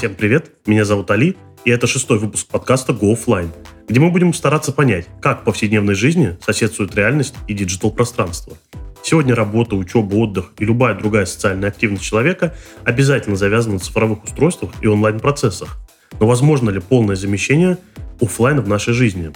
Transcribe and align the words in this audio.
Всем 0.00 0.14
привет, 0.14 0.52
меня 0.64 0.86
зовут 0.86 1.10
Али, 1.10 1.36
и 1.66 1.70
это 1.70 1.86
шестой 1.86 2.18
выпуск 2.18 2.46
подкаста 2.46 2.94
Go 2.94 3.14
Offline, 3.14 3.50
где 3.86 4.00
мы 4.00 4.10
будем 4.10 4.32
стараться 4.32 4.72
понять, 4.72 5.06
как 5.20 5.42
в 5.42 5.44
повседневной 5.44 5.94
жизни 5.94 6.38
соседствует 6.40 6.94
реальность 6.94 7.34
и 7.48 7.52
диджитал-пространство. 7.52 8.56
Сегодня 9.02 9.34
работа, 9.34 9.76
учеба, 9.76 10.14
отдых 10.14 10.52
и 10.58 10.64
любая 10.64 10.94
другая 10.94 11.26
социальная 11.26 11.68
активность 11.68 12.02
человека 12.02 12.56
обязательно 12.82 13.36
завязана 13.36 13.74
на 13.74 13.80
цифровых 13.80 14.24
устройствах 14.24 14.70
и 14.80 14.86
онлайн-процессах. 14.86 15.76
Но 16.18 16.26
возможно 16.26 16.70
ли 16.70 16.80
полное 16.80 17.14
замещение 17.14 17.76
офлайна 18.22 18.62
в 18.62 18.68
нашей 18.68 18.94
жизни? 18.94 19.32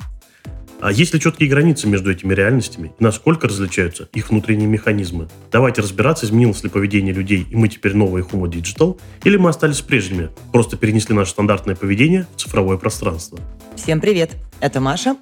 А 0.84 0.92
есть 0.92 1.14
ли 1.14 1.18
четкие 1.18 1.48
границы 1.48 1.88
между 1.88 2.12
этими 2.12 2.34
реальностями 2.34 2.92
и 2.98 3.02
насколько 3.02 3.48
различаются 3.48 4.06
их 4.12 4.28
внутренние 4.28 4.68
механизмы? 4.68 5.30
Давайте 5.50 5.80
разбираться, 5.80 6.26
изменилось 6.26 6.62
ли 6.62 6.68
поведение 6.68 7.14
людей, 7.14 7.46
и 7.50 7.56
мы 7.56 7.68
теперь 7.68 7.94
новые 7.94 8.22
Homo 8.22 8.44
Digital, 8.50 9.00
или 9.22 9.38
мы 9.38 9.48
остались 9.48 9.80
прежними, 9.80 10.28
просто 10.52 10.76
перенесли 10.76 11.14
наше 11.14 11.30
стандартное 11.30 11.74
поведение 11.74 12.26
в 12.36 12.38
цифровое 12.38 12.76
пространство. 12.76 13.38
Всем 13.76 13.98
привет! 13.98 14.32
Это 14.60 14.82
Маша. 14.82 15.16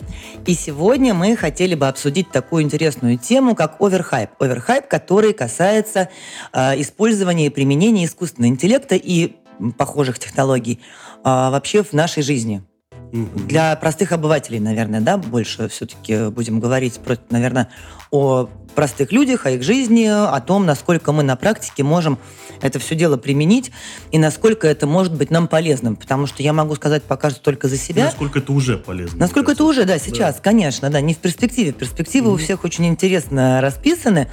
И 0.47 0.55
сегодня 0.55 1.15
мы 1.15 1.37
хотели 1.37 1.77
бы 1.77 1.87
обсудить 1.87 2.33
такую 2.33 2.65
интересную 2.65 3.17
тему, 3.17 3.55
как 3.55 3.81
оверхайп. 3.81 4.31
Оверхайп, 4.41 4.89
который 4.89 5.33
касается 5.33 6.09
э, 6.53 6.81
использования 6.81 7.47
и 7.47 7.51
применения 7.51 8.07
искусственного 8.07 8.51
интеллекта 8.51 8.97
и 8.97 9.37
похожих 9.79 10.19
технологий 10.19 10.81
э, 11.19 11.21
вообще 11.23 11.85
в 11.85 11.93
нашей 11.93 12.25
жизни. 12.25 12.65
Для 13.13 13.77
простых 13.77 14.13
обывателей, 14.13 14.59
наверное, 14.59 15.03
да, 15.03 15.19
больше 15.19 15.69
все-таки 15.69 16.31
будем 16.31 16.61
говорить, 16.61 16.99
наверное, 17.31 17.69
о 18.11 18.49
простых 18.73 19.13
людях, 19.13 19.47
о 19.47 19.51
их 19.51 19.63
жизни, 19.63 20.07
о 20.07 20.41
том, 20.41 20.67
насколько 20.67 21.13
мы 21.13 21.23
на 21.23 21.37
практике 21.37 21.83
можем 21.83 22.19
это 22.63 22.79
все 22.79 22.95
дело 22.95 23.17
применить 23.17 23.73
и 24.13 24.19
насколько 24.19 24.67
это 24.67 24.87
может 24.87 25.13
быть 25.13 25.31
нам 25.31 25.49
полезным. 25.49 25.97
Потому 25.97 26.27
что 26.27 26.43
я 26.43 26.53
могу 26.53 26.75
сказать 26.77 27.03
пока 27.03 27.31
что 27.31 27.41
только 27.41 27.69
за 27.69 27.77
себя. 27.77 28.05
Насколько 28.05 28.39
это 28.39 28.53
уже 28.53 28.79
полезно. 28.79 29.19
Насколько 29.19 29.53
это 29.53 29.65
уже, 29.65 29.85
да, 29.85 29.99
сейчас, 29.99 30.37
да. 30.37 30.41
конечно, 30.43 30.89
да, 30.89 31.01
не 31.01 31.15
в 31.15 31.19
перспективе. 31.19 31.73
Перспективы 31.73 32.31
mm-hmm. 32.31 32.35
у 32.35 32.37
всех 32.37 32.65
очень 32.65 32.87
интересно 32.87 33.61
расписаны. 33.61 34.29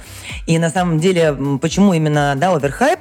И 0.46 0.58
на 0.58 0.70
самом 0.70 1.00
деле, 1.00 1.36
почему 1.60 1.92
именно, 1.92 2.34
да, 2.36 2.54
оверхайп 2.54 3.00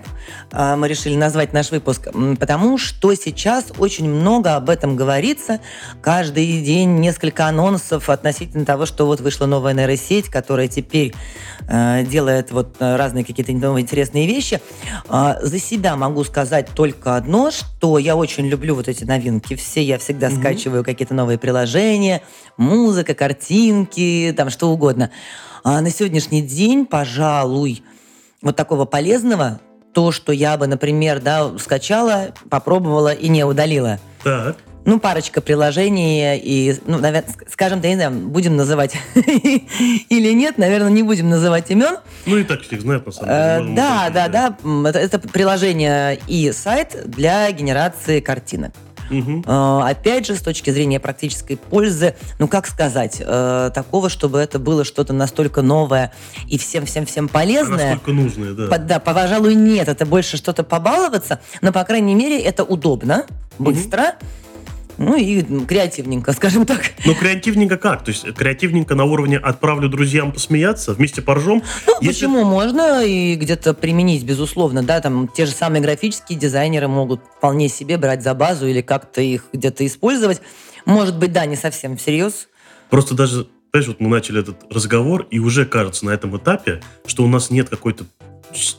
а, 0.52 0.76
мы 0.76 0.88
решили 0.88 1.16
назвать 1.16 1.54
наш 1.54 1.72
выпуск? 1.72 2.08
Потому 2.40 2.78
что 2.78 3.14
сейчас 3.14 3.66
очень 3.78 4.10
много 4.10 4.56
об 4.56 4.70
этом 4.70 4.96
говорится. 4.96 5.60
Каждый 6.02 6.62
день 6.62 7.00
несколько 7.00 7.46
анонсов 7.46 8.10
относительно 8.10 8.66
того, 8.66 8.86
что 8.86 9.06
вот 9.06 9.22
вышла 9.22 9.46
новая 9.46 9.74
нейросеть, 9.74 10.30
которая 10.30 10.68
теперь 10.68 11.14
делает 11.68 12.52
вот 12.52 12.78
разные 12.80 13.24
какие-то 13.24 13.52
новые 13.52 13.84
интересные 13.84 14.26
вещи. 14.26 14.60
Э, 15.10 15.36
за 15.42 15.60
себя 15.60 15.96
могу 15.96 16.24
сказать 16.24 16.70
только 16.74 17.16
одно, 17.16 17.52
что 17.52 17.98
я 17.98 18.16
очень 18.16 18.48
люблю 18.48 18.76
вот 18.76 18.88
эти 18.88 19.04
новинки. 19.04 19.56
Все 19.56 19.84
я 19.84 19.98
всегда 19.98 20.28
mm-hmm. 20.28 20.40
скачиваю 20.40 20.84
какие-то 20.84 21.14
новые 21.14 21.38
приложения, 21.38 22.22
музыка, 22.58 23.14
картинки, 23.14 24.34
там 24.36 24.50
что 24.50 24.70
угодно. 24.72 25.12
А 25.64 25.82
на 25.82 25.92
сегодняшний 25.92 26.42
день, 26.42 26.86
пожалуй, 26.86 27.84
вот 28.42 28.56
такого 28.56 28.86
полезного, 28.86 29.60
то, 29.94 30.12
что 30.12 30.32
я 30.32 30.58
бы, 30.58 30.68
например, 30.68 31.20
да, 31.20 31.58
скачала, 31.58 32.34
попробовала 32.50 33.12
и 33.12 33.28
не 33.28 33.44
удалила. 33.44 34.00
Так 34.24 34.58
ну, 34.90 35.00
парочка 35.00 35.40
приложений, 35.40 36.40
и, 36.44 36.76
ну, 36.88 36.98
наверное, 36.98 37.32
скажем, 37.48 37.80
да, 37.80 37.90
не 37.90 37.96
знаю, 37.96 38.12
будем 38.12 38.56
называть 38.56 38.98
или 39.16 40.34
нет, 40.34 40.58
наверное, 40.58 40.90
не 40.90 41.04
будем 41.04 41.30
называть 41.30 41.70
имен. 41.70 41.98
Ну, 42.26 42.38
и 42.38 42.44
так 42.44 42.62
всех 42.62 42.82
знают, 42.82 43.06
на 43.06 43.12
самом 43.12 43.28
деле. 43.30 43.74
Э, 43.74 43.76
да, 43.76 44.10
да, 44.10 44.28
да, 44.28 45.00
это, 45.00 45.20
приложение 45.20 46.20
и 46.28 46.52
сайт 46.52 47.04
для 47.06 47.52
генерации 47.52 48.20
картинок. 48.20 48.72
Угу. 49.12 49.44
Опять 49.48 50.26
же, 50.26 50.36
с 50.36 50.42
точки 50.42 50.72
зрения 50.72 51.00
практической 51.00 51.56
пользы, 51.56 52.16
ну 52.40 52.48
как 52.48 52.66
сказать, 52.66 53.18
э, 53.20 53.72
такого, 53.74 54.10
чтобы 54.10 54.40
это 54.40 54.58
было 54.58 54.84
что-то 54.84 55.14
настолько 55.14 55.62
новое 55.62 56.14
и 56.48 56.58
всем-всем-всем 56.58 57.28
полезное. 57.28 57.94
Настолько 57.94 58.12
нужное, 58.12 58.54
да. 58.54 58.68
По, 58.68 58.78
да, 58.80 59.00
пожалуй, 59.00 59.54
нет, 59.54 59.88
это 59.88 60.08
больше 60.08 60.38
что-то 60.38 60.64
побаловаться, 60.64 61.40
но, 61.62 61.72
по 61.72 61.84
крайней 61.84 62.16
мере, 62.16 62.40
это 62.42 62.64
удобно, 62.64 63.26
быстро. 63.60 64.02
Угу 64.02 64.49
ну 65.00 65.16
и 65.16 65.42
креативненько, 65.66 66.34
скажем 66.34 66.66
так. 66.66 66.92
Ну, 67.06 67.16
креативненько 67.16 67.78
как? 67.78 68.04
То 68.04 68.10
есть 68.10 68.34
креативненько 68.36 68.96
на 68.96 69.06
уровне 69.06 69.38
отправлю 69.38 69.88
друзьям 69.88 70.34
посмеяться, 70.34 70.94
вместе 70.94 71.22
поржем? 71.22 71.64
Ну, 71.88 71.94
Если... 72.02 72.26
почему? 72.26 72.44
Можно 72.44 73.06
и 73.06 73.36
где-то 73.36 73.74
применить, 73.74 74.24
безусловно, 74.24 74.84
да, 74.84 75.00
там 75.00 75.30
те 75.30 75.46
же 75.46 75.54
самые 75.54 75.82
графические 75.82 76.38
дизайнеры 76.38 76.90
могут 76.90 77.22
вполне 77.38 77.70
себе 77.70 77.98
брать 77.98 78.22
за 78.24 78.34
базу 78.34 78.68
или 78.68 78.82
как-то 78.82 79.22
их 79.22 79.46
где-то 79.54 79.86
использовать. 79.86 80.42
Может 80.86 81.18
быть, 81.18 81.32
да, 81.32 81.46
не 81.46 81.56
совсем 81.56 81.96
всерьез. 81.96 82.50
Просто 82.90 83.16
даже, 83.16 83.48
понимаешь, 83.72 83.88
вот 83.88 84.00
мы 84.02 84.10
начали 84.10 84.42
этот 84.42 84.58
разговор, 84.70 85.28
и 85.32 85.40
уже 85.40 85.66
кажется 85.66 86.06
на 86.06 86.10
этом 86.10 86.36
этапе, 86.36 86.82
что 87.06 87.24
у 87.24 87.28
нас 87.28 87.50
нет 87.50 87.70
какой-то 87.70 88.06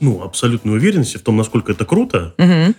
ну, 0.01 0.23
абсолютной 0.23 0.75
уверенности 0.75 1.17
в 1.17 1.23
том, 1.23 1.39
насколько 1.39 1.73
это 1.73 1.87
круто, 1.87 2.35
угу. 2.37 2.75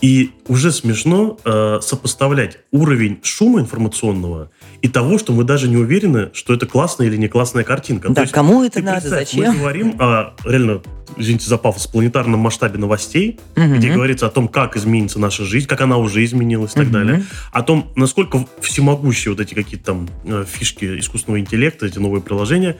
И 0.00 0.32
уже 0.46 0.72
смешно 0.72 1.38
э, 1.44 1.78
сопоставлять 1.82 2.58
уровень 2.70 3.18
шума 3.22 3.60
информационного 3.60 4.50
и 4.82 4.88
того, 4.88 5.18
что 5.18 5.32
мы 5.32 5.44
даже 5.44 5.68
не 5.68 5.76
уверены, 5.76 6.30
что 6.34 6.52
это 6.52 6.66
классная 6.66 7.06
или 7.06 7.16
не 7.16 7.28
классная 7.28 7.64
картинка. 7.64 8.10
Да, 8.10 8.22
есть, 8.22 8.32
кому 8.32 8.62
это 8.62 8.82
надо, 8.82 9.08
зачем? 9.08 9.54
Мы 9.54 9.58
говорим 9.58 9.96
о 9.98 10.34
реально, 10.44 10.82
извините 11.16 11.46
за 11.48 11.56
пафос, 11.56 11.86
планетарном 11.86 12.40
масштабе 12.40 12.78
новостей, 12.78 13.40
угу. 13.56 13.74
где 13.74 13.92
говорится 13.92 14.26
о 14.26 14.30
том, 14.30 14.48
как 14.48 14.76
изменится 14.76 15.18
наша 15.18 15.44
жизнь, 15.44 15.66
как 15.66 15.80
она 15.80 15.96
уже 15.96 16.24
изменилась 16.24 16.72
и 16.72 16.74
так 16.74 16.84
угу. 16.84 16.92
далее, 16.92 17.24
о 17.52 17.62
том, 17.62 17.90
насколько 17.96 18.46
всемогущие 18.60 19.32
вот 19.32 19.40
эти 19.40 19.54
какие-то 19.54 19.86
там 19.86 20.08
э, 20.24 20.44
фишки 20.46 20.98
искусственного 20.98 21.40
интеллекта, 21.40 21.86
эти 21.86 21.98
новые 21.98 22.22
приложения, 22.22 22.76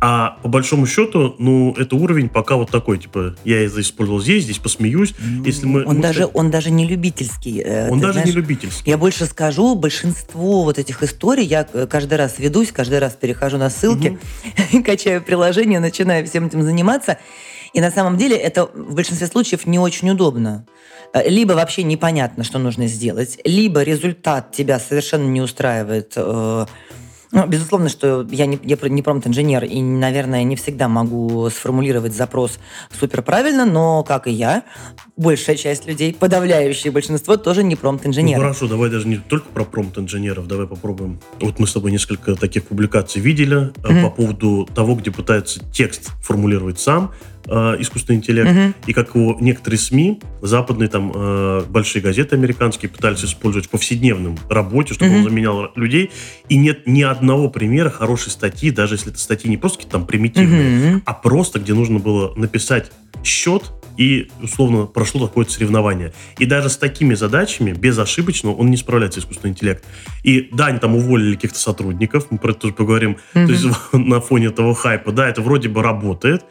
а 0.00 0.38
по 0.42 0.48
большому 0.48 0.86
счету, 0.86 1.34
ну, 1.38 1.74
это 1.76 1.96
уровень 1.96 2.28
пока 2.28 2.56
вот 2.56 2.70
такой, 2.70 2.98
типа, 2.98 3.34
я 3.44 3.64
это 3.64 3.80
использовал 3.80 4.20
здесь, 4.20 4.44
здесь 4.44 4.58
посмеюсь. 4.58 5.14
Ну, 5.18 5.44
Если 5.44 5.66
мы, 5.66 5.84
он, 5.84 5.96
мы, 5.96 6.02
даже, 6.02 6.28
он 6.32 6.50
даже 6.50 6.70
не 6.70 6.86
любительский. 6.86 7.62
Э, 7.64 7.90
он 7.90 8.00
даже 8.00 8.14
знаешь, 8.14 8.28
не 8.28 8.34
любительский. 8.34 8.90
Я 8.90 8.98
больше 8.98 9.24
скажу, 9.26 9.74
большинство 9.74 10.64
вот 10.64 10.78
этих 10.78 11.02
историй, 11.02 11.44
я 11.44 11.66
э, 11.72 11.86
каждый 11.86 12.18
раз 12.18 12.38
ведусь, 12.38 12.72
каждый 12.72 12.98
раз 12.98 13.14
перехожу 13.14 13.56
на 13.56 13.70
ссылки, 13.70 14.18
угу. 14.72 14.82
качаю 14.84 15.22
приложение, 15.22 15.80
начинаю 15.80 16.26
всем 16.26 16.46
этим 16.46 16.62
заниматься. 16.62 17.18
И 17.72 17.80
на 17.80 17.90
самом 17.90 18.16
деле 18.16 18.36
это 18.36 18.66
в 18.66 18.94
большинстве 18.94 19.26
случаев 19.26 19.66
не 19.66 19.78
очень 19.78 20.10
удобно. 20.10 20.66
Э, 21.14 21.26
либо 21.26 21.54
вообще 21.54 21.82
непонятно, 21.84 22.44
что 22.44 22.58
нужно 22.58 22.86
сделать, 22.86 23.38
либо 23.44 23.82
результат 23.82 24.52
тебя 24.52 24.78
совершенно 24.78 25.26
не 25.26 25.40
устраивает 25.40 26.12
ну, 27.36 27.46
безусловно, 27.46 27.90
что 27.90 28.26
я 28.30 28.46
не, 28.46 28.58
я 28.62 28.78
не 28.82 29.02
промпт-инженер 29.02 29.64
и, 29.64 29.82
наверное, 29.82 30.42
не 30.42 30.56
всегда 30.56 30.88
могу 30.88 31.50
сформулировать 31.50 32.14
запрос 32.14 32.58
супер 32.98 33.20
правильно, 33.20 33.66
но, 33.66 34.02
как 34.04 34.26
и 34.26 34.32
я, 34.32 34.64
большая 35.18 35.56
часть 35.56 35.86
людей, 35.86 36.14
подавляющее 36.14 36.90
большинство, 36.90 37.36
тоже 37.36 37.62
не 37.62 37.76
промпт-инженеры. 37.76 38.40
Ну, 38.40 38.48
хорошо, 38.48 38.68
давай 38.68 38.88
даже 38.88 39.06
не 39.06 39.16
только 39.18 39.48
про 39.50 39.64
промпт-инженеров, 39.64 40.48
давай 40.48 40.66
попробуем. 40.66 41.20
Вот 41.40 41.58
мы 41.58 41.66
с 41.66 41.72
тобой 41.74 41.92
несколько 41.92 42.36
таких 42.36 42.64
публикаций 42.64 43.20
видели 43.20 43.72
mm-hmm. 43.74 44.02
по 44.02 44.10
поводу 44.10 44.68
того, 44.74 44.94
где 44.94 45.10
пытается 45.10 45.60
текст 45.72 46.12
формулировать 46.22 46.80
сам, 46.80 47.12
э, 47.48 47.76
искусственный 47.80 48.18
интеллект, 48.18 48.50
угу. 48.50 48.74
и 48.86 48.92
как 48.92 49.14
его 49.14 49.36
некоторые 49.40 49.78
СМИ, 49.78 50.20
западные 50.42 50.88
там 50.88 51.12
э, 51.14 51.64
большие 51.68 52.02
газеты 52.02 52.36
американские 52.36 52.90
пытались 52.90 53.24
использовать 53.24 53.66
в 53.66 53.70
повседневном 53.70 54.38
работе, 54.48 54.94
чтобы 54.94 55.10
угу. 55.10 55.18
он 55.18 55.24
заменял 55.24 55.70
людей, 55.74 56.10
и 56.48 56.56
нет 56.56 56.86
ни 56.86 57.02
одного 57.02 57.48
примера 57.48 57.90
хорошей 57.90 58.30
статьи, 58.30 58.70
даже 58.70 58.94
если 58.94 59.10
это 59.10 59.20
статьи 59.20 59.48
не 59.48 59.56
просто 59.56 59.78
какие-то 59.78 59.98
там 59.98 60.06
примитивные, 60.06 60.96
угу. 60.96 61.02
а 61.04 61.14
просто 61.14 61.58
где 61.58 61.74
нужно 61.74 61.98
было 61.98 62.34
написать 62.36 62.90
счет 63.24 63.72
и, 63.96 64.28
условно, 64.42 64.86
прошло 64.86 65.26
какое-то 65.26 65.52
соревнование. 65.52 66.12
И 66.38 66.46
даже 66.46 66.68
с 66.68 66.76
такими 66.76 67.14
задачами, 67.14 67.72
безошибочно, 67.72 68.52
он 68.52 68.70
не 68.70 68.76
справляется, 68.76 69.20
искусственный 69.20 69.52
интеллект. 69.52 69.84
И 70.22 70.48
да, 70.52 70.66
они 70.66 70.78
там 70.78 70.94
уволили 70.96 71.34
каких-то 71.34 71.58
сотрудников, 71.58 72.26
мы 72.30 72.38
про 72.38 72.50
это 72.50 72.60
тоже 72.60 72.74
поговорим, 72.74 73.16
mm-hmm. 73.34 73.46
то 73.46 73.52
есть 73.52 73.64
на 73.92 74.20
фоне 74.20 74.46
этого 74.46 74.74
хайпа, 74.74 75.12
да, 75.12 75.28
это 75.28 75.40
вроде 75.40 75.68
бы 75.68 75.82
работает, 75.82 76.44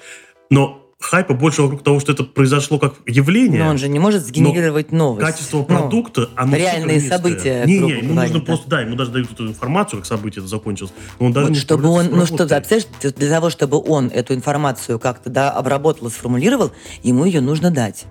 но 0.49 0.84
хайпа 0.99 1.33
больше 1.33 1.61
вокруг 1.61 1.83
того, 1.83 1.99
что 1.99 2.11
это 2.11 2.23
произошло 2.23 2.79
как 2.79 2.95
явление. 3.05 3.63
Но 3.63 3.69
он 3.69 3.77
же 3.77 3.87
не 3.87 3.99
может 3.99 4.25
сгенерировать 4.25 4.91
новость. 4.91 5.25
Качество 5.25 5.57
ну, 5.57 5.65
продукта, 5.65 6.21
ну, 6.21 6.27
оно 6.35 6.55
Реальные 6.55 7.01
события. 7.01 7.63
Не, 7.65 7.79
не, 7.79 7.91
ему 7.91 8.13
нужно 8.13 8.39
да. 8.39 8.45
просто, 8.45 8.69
да, 8.69 8.81
ему 8.81 8.95
даже 8.95 9.11
дают 9.11 9.31
эту 9.31 9.47
информацию, 9.47 9.99
как 9.99 10.07
событие 10.07 10.41
это 10.41 10.49
закончилось. 10.49 10.93
Но 11.19 11.27
он 11.27 11.33
даже 11.33 11.47
вот 11.47 11.53
не 11.53 11.59
чтобы 11.59 11.89
он, 11.89 12.07
ну 12.11 12.25
что, 12.25 12.45
да, 12.45 12.61
для 12.61 13.29
того, 13.29 13.49
чтобы 13.49 13.81
он 13.81 14.07
эту 14.07 14.33
информацию 14.33 14.99
как-то 14.99 15.29
да, 15.29 15.51
обработал 15.51 16.07
и 16.07 16.11
сформулировал, 16.11 16.71
ему 17.03 17.25
ее 17.25 17.41
нужно 17.41 17.71
дать. 17.71 18.05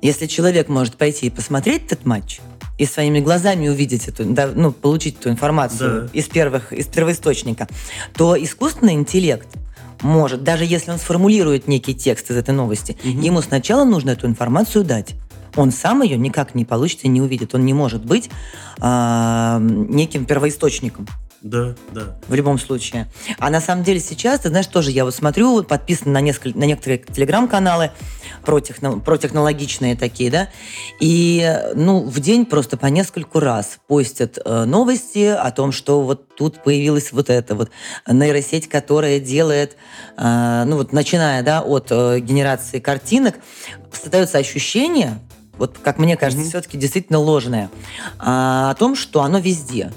Если 0.00 0.26
человек 0.26 0.68
может 0.68 0.96
пойти 0.96 1.26
и 1.26 1.30
посмотреть 1.30 1.84
этот 1.86 2.06
матч, 2.06 2.40
и 2.78 2.86
своими 2.86 3.20
глазами 3.20 3.68
увидеть 3.68 4.08
эту, 4.08 4.24
да, 4.24 4.50
ну, 4.52 4.72
получить 4.72 5.20
эту 5.20 5.30
информацию 5.30 6.02
да. 6.02 6.18
из 6.18 6.26
первых, 6.26 6.72
из 6.72 6.86
первоисточника, 6.86 7.68
то 8.14 8.34
искусственный 8.42 8.94
интеллект 8.94 9.46
может, 10.02 10.42
даже 10.42 10.64
если 10.64 10.90
он 10.90 10.98
сформулирует 10.98 11.68
некий 11.68 11.94
текст 11.94 12.30
из 12.30 12.36
этой 12.36 12.54
новости, 12.54 12.96
угу. 13.04 13.20
ему 13.20 13.40
сначала 13.42 13.84
нужно 13.84 14.10
эту 14.10 14.26
информацию 14.26 14.84
дать. 14.84 15.14
он 15.56 15.70
сам 15.70 16.02
ее 16.02 16.16
никак 16.16 16.54
не 16.54 16.64
получит 16.64 17.04
и 17.04 17.08
не 17.08 17.20
увидит. 17.20 17.54
Он 17.54 17.64
не 17.64 17.74
может 17.74 18.04
быть 18.04 18.30
э, 18.80 19.58
неким 19.60 20.24
первоисточником. 20.24 21.06
Да, 21.42 21.74
да. 21.90 22.16
В 22.28 22.34
любом 22.34 22.56
случае. 22.58 23.10
А 23.38 23.50
на 23.50 23.60
самом 23.60 23.82
деле 23.82 23.98
сейчас, 23.98 24.40
ты 24.40 24.48
знаешь, 24.48 24.68
тоже 24.68 24.92
я 24.92 25.04
вот 25.04 25.14
смотрю, 25.14 25.64
подписан 25.64 26.12
на, 26.12 26.20
несколько, 26.20 26.56
на 26.56 26.64
некоторые 26.64 26.98
телеграм-каналы 26.98 27.90
про, 28.44 28.60
техно, 28.60 29.00
про 29.00 29.16
технологичные 29.16 29.96
такие, 29.96 30.30
да, 30.30 30.48
и, 31.00 31.60
ну, 31.74 32.04
в 32.04 32.20
день 32.20 32.46
просто 32.46 32.76
по 32.76 32.86
нескольку 32.86 33.40
раз 33.40 33.78
постят 33.88 34.38
э, 34.44 34.64
новости 34.64 35.26
о 35.26 35.50
том, 35.50 35.72
что 35.72 36.02
вот 36.02 36.34
тут 36.36 36.62
появилась 36.62 37.10
вот 37.12 37.28
эта 37.28 37.56
вот 37.56 37.70
нейросеть, 38.06 38.68
которая 38.68 39.18
делает, 39.18 39.76
э, 40.16 40.64
ну, 40.64 40.76
вот 40.76 40.92
начиная, 40.92 41.42
да, 41.42 41.62
от 41.62 41.88
э, 41.90 42.20
генерации 42.20 42.78
картинок, 42.78 43.34
создается 43.92 44.38
ощущение, 44.38 45.18
вот 45.58 45.78
как 45.78 45.98
мне 45.98 46.16
кажется, 46.16 46.44
mm-hmm. 46.44 46.48
все-таки 46.48 46.78
действительно 46.78 47.18
ложное, 47.18 47.68
а, 48.18 48.70
о 48.70 48.74
том, 48.74 48.96
что 48.96 49.22
оно 49.22 49.38
везде 49.38 49.92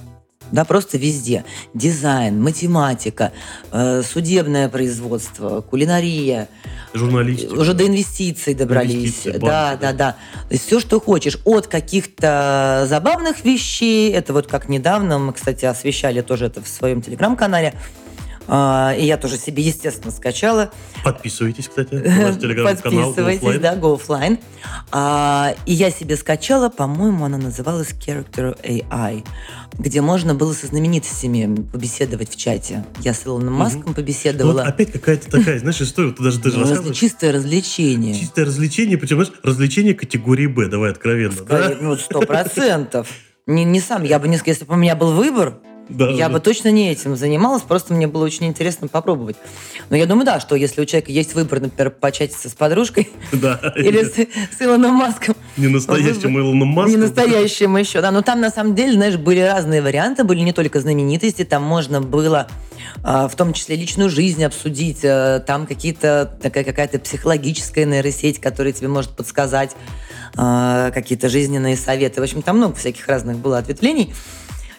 да, 0.51 0.65
просто 0.65 0.97
везде. 0.97 1.43
Дизайн, 1.73 2.41
математика, 2.41 3.31
э, 3.71 4.03
судебное 4.03 4.69
производство, 4.69 5.61
кулинария. 5.61 6.47
Журналистика. 6.93 7.53
Уже 7.53 7.73
до 7.73 7.87
инвестиций 7.87 8.53
добрались. 8.53 8.95
Инвестиции, 8.95 9.31
банки, 9.31 9.45
да, 9.45 9.75
да, 9.75 9.93
да. 9.93 10.11
То 10.47 10.53
есть 10.53 10.65
все, 10.65 10.79
что 10.79 10.99
хочешь. 10.99 11.37
От 11.45 11.67
каких-то 11.67 12.85
забавных 12.87 13.43
вещей, 13.43 14.11
это 14.11 14.33
вот 14.33 14.47
как 14.47 14.69
недавно, 14.69 15.19
мы, 15.19 15.33
кстати, 15.33 15.65
освещали 15.65 16.21
тоже 16.21 16.45
это 16.45 16.61
в 16.61 16.67
своем 16.67 17.01
телеграм-канале, 17.01 17.73
и 18.47 19.05
я 19.05 19.17
тоже 19.17 19.37
себе, 19.37 19.63
естественно, 19.63 20.11
скачала. 20.11 20.71
Подписывайтесь, 21.03 21.67
кстати, 21.67 21.93
на 21.93 22.01
наш 22.29 22.37
телеграм-канал 22.37 23.13
Подписывайтесь, 23.13 23.61
да, 23.61 23.75
GoFline. 23.75 24.39
А, 24.91 25.55
и 25.65 25.73
я 25.73 25.91
себе 25.91 26.15
скачала, 26.15 26.69
по-моему, 26.69 27.25
она 27.25 27.37
называлась 27.37 27.89
Character 27.89 28.57
AI, 28.63 29.25
где 29.77 30.01
можно 30.01 30.35
было 30.35 30.53
со 30.53 30.67
знаменитостями 30.67 31.63
побеседовать 31.71 32.29
в 32.31 32.37
чате. 32.37 32.85
Я 32.99 33.13
с 33.13 33.25
Илоном 33.25 33.53
Маском 33.53 33.93
побеседовала. 33.93 34.61
Вот 34.61 34.67
опять 34.67 34.91
какая-то 34.91 35.29
такая, 35.29 35.59
знаешь, 35.59 35.81
история, 35.81 36.11
ты 36.11 36.23
даже, 36.23 36.39
даже 36.39 36.59
рассказываешь. 36.59 36.97
Чистое 36.97 37.33
развлечение. 37.33 38.15
Чистое 38.15 38.45
развлечение, 38.45 38.97
причем, 38.97 39.17
знаешь, 39.17 39.33
развлечение 39.43 39.93
категории 39.93 40.47
Б, 40.47 40.67
давай 40.67 40.91
откровенно. 40.91 41.35
Скорее, 41.35 41.77
Ну, 41.81 41.95
сто 41.97 42.21
процентов. 42.21 43.09
Не, 43.47 43.63
не 43.63 43.79
сам, 43.79 44.03
я 44.03 44.17
бы 44.17 44.27
не 44.27 44.37
сказал, 44.37 44.53
если 44.53 44.65
бы 44.65 44.73
у 44.73 44.77
меня 44.77 44.95
был 44.95 45.11
выбор, 45.13 45.59
да, 45.89 46.09
я 46.09 46.27
да. 46.27 46.33
бы 46.33 46.39
точно 46.39 46.69
не 46.69 46.91
этим 46.91 47.15
занималась, 47.15 47.61
просто 47.61 47.93
мне 47.93 48.07
было 48.07 48.25
очень 48.25 48.47
интересно 48.47 48.87
попробовать. 48.87 49.35
Но 49.89 49.95
я 49.95 50.05
думаю, 50.05 50.25
да, 50.25 50.39
что 50.39 50.55
если 50.55 50.81
у 50.81 50.85
человека 50.85 51.11
есть 51.11 51.35
выбор, 51.35 51.61
например, 51.61 51.91
початиться 51.91 52.49
с 52.49 52.53
подружкой 52.53 53.09
да. 53.31 53.59
или 53.75 54.03
с, 54.03 54.13
с 54.13 54.61
Илоном 54.61 54.95
Маском. 54.95 55.35
Не 55.57 55.67
настоящим 55.67 56.37
Илоном 56.39 56.69
Маском. 56.69 56.91
Не 56.91 56.97
настоящим 56.97 57.77
еще, 57.77 58.01
да. 58.01 58.11
Но 58.11 58.21
там 58.21 58.41
на 58.41 58.49
самом 58.49 58.75
деле, 58.75 58.93
знаешь, 58.93 59.17
были 59.17 59.39
разные 59.39 59.81
варианты, 59.81 60.23
были 60.23 60.41
не 60.41 60.53
только 60.53 60.79
знаменитости, 60.79 61.43
там 61.43 61.63
можно 61.63 62.01
было 62.01 62.47
а, 63.03 63.27
в 63.27 63.35
том 63.35 63.53
числе 63.53 63.75
личную 63.75 64.09
жизнь 64.09 64.43
обсудить, 64.43 64.99
э, 65.03 65.43
там 65.45 65.67
какие-то 65.67 66.37
такая 66.41 66.63
какая-то 66.63 66.99
психологическая 66.99 67.85
нейросеть, 67.85 68.39
которая 68.39 68.73
тебе 68.73 68.87
может 68.87 69.11
подсказать 69.11 69.75
а, 70.35 70.91
какие-то 70.91 71.29
жизненные 71.29 71.77
советы. 71.77 72.21
В 72.21 72.23
общем, 72.23 72.41
там 72.41 72.57
много 72.57 72.75
всяких 72.75 73.07
разных 73.07 73.37
было 73.37 73.57
ответвлений. 73.57 74.13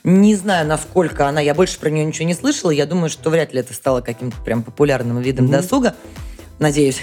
Не 0.07 0.37
знаю, 0.37 0.69
насколько 0.69 1.27
она, 1.27 1.41
я 1.41 1.53
больше 1.53 1.81
про 1.81 1.91
нее 1.91 2.05
ничего 2.05 2.29
не 2.29 2.35
слышала. 2.35 2.71
Я 2.71 2.87
думаю, 2.87 3.11
что 3.11 3.29
вряд 3.29 3.53
ли 3.53 3.59
это 3.59 3.75
стало 3.75 4.03
каким-то 4.03 4.41
прям 4.43 4.63
популярным 4.63 5.21
видом 5.21 5.47
mm-hmm. 5.47 5.51
досуга. 5.51 5.97
Надеюсь. 6.61 7.01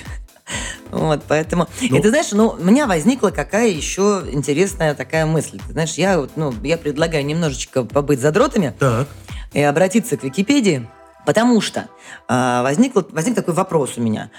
Вот, 0.90 1.22
поэтому... 1.28 1.68
Ну, 1.82 1.98
и 1.98 2.02
ты 2.02 2.10
знаешь, 2.10 2.32
ну, 2.32 2.56
у 2.58 2.64
меня 2.64 2.88
возникла 2.88 3.30
какая 3.32 3.68
еще 3.68 4.24
интересная 4.32 4.96
такая 4.96 5.26
мысль. 5.26 5.60
Ты 5.68 5.74
знаешь, 5.74 5.96
я, 5.96 6.18
вот, 6.18 6.32
ну, 6.38 6.54
я 6.64 6.78
предлагаю 6.78 7.26
немножечко 7.26 7.84
побыть 7.84 8.22
задротами 8.22 8.74
так. 8.80 9.08
и 9.52 9.62
обратиться 9.62 10.16
к 10.16 10.24
Википедии, 10.24 10.88
потому 11.26 11.60
что 11.60 11.90
а, 12.30 12.64
возник, 12.64 12.94
возник 13.12 13.36
такой 13.36 13.54
вопрос 13.54 13.98
у 13.98 14.02
меня. 14.02 14.32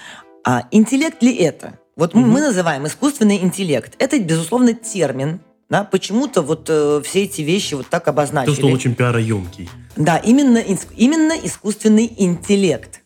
А 0.43 0.63
интеллект 0.71 1.21
ли 1.21 1.35
это? 1.35 1.77
Вот 1.95 2.15
угу. 2.15 2.23
мы 2.23 2.41
называем 2.41 2.87
искусственный 2.87 3.37
интеллект. 3.43 3.93
Это, 3.99 4.17
безусловно, 4.17 4.73
термин, 4.73 5.41
да, 5.69 5.83
почему-то 5.83 6.41
вот 6.41 6.67
э, 6.69 7.01
все 7.03 7.23
эти 7.23 7.41
вещи 7.41 7.73
вот 7.73 7.87
так 7.87 8.07
обозначили. 8.07 8.53
То, 8.53 8.57
что 8.57 8.67
он 8.67 8.73
очень 8.73 8.93
пиароемкий. 8.93 9.69
Да, 9.95 10.17
именно, 10.17 10.59
именно 10.95 11.33
искусственный 11.33 12.11
интеллект. 12.17 13.01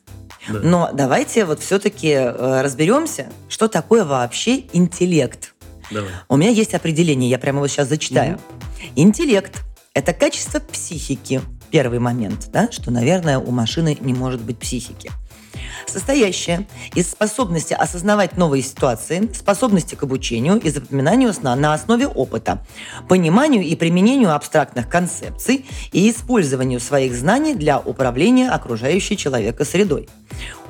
Да. 0.50 0.60
Но 0.62 0.90
давайте 0.94 1.46
вот 1.46 1.62
все-таки 1.62 2.10
э, 2.10 2.62
разберемся, 2.62 3.32
что 3.48 3.68
такое 3.68 4.04
вообще 4.04 4.66
интеллект. 4.74 5.54
Давай. 5.92 6.10
У 6.28 6.38
меня 6.38 6.50
есть 6.50 6.74
определение, 6.74 7.30
я 7.30 7.40
прямо 7.40 7.60
его 7.60 7.68
сейчас 7.68 7.88
зачитаю. 7.88 8.36
Угу. 8.36 8.42
Интеллект– 8.96 9.62
это 9.94 10.14
качество 10.14 10.60
психики. 10.60 11.42
Первый 11.72 12.00
момент, 12.00 12.50
да, 12.52 12.70
что, 12.72 12.90
наверное, 12.90 13.38
у 13.38 13.52
машины 13.52 13.96
не 14.02 14.14
может 14.14 14.42
быть 14.42 14.58
психики 14.58 15.12
состоящая 15.88 16.68
из 16.96 17.12
способности 17.12 17.74
осознавать 17.74 18.38
новые 18.38 18.64
ситуации, 18.64 19.30
способности 19.34 19.96
к 19.96 20.04
обучению 20.04 20.60
и 20.60 20.70
запоминанию 20.70 21.34
сна 21.34 21.56
на 21.56 21.74
основе 21.74 22.08
опыта, 22.08 22.66
пониманию 23.08 23.64
и 23.64 23.76
применению 23.76 24.36
абстрактных 24.36 24.90
концепций 24.90 25.66
и 25.92 26.10
использованию 26.10 26.80
своих 26.80 27.14
знаний 27.14 27.56
для 27.56 27.80
управления 27.80 28.50
окружающей 28.50 29.18
человека 29.18 29.66
средой. 29.66 30.08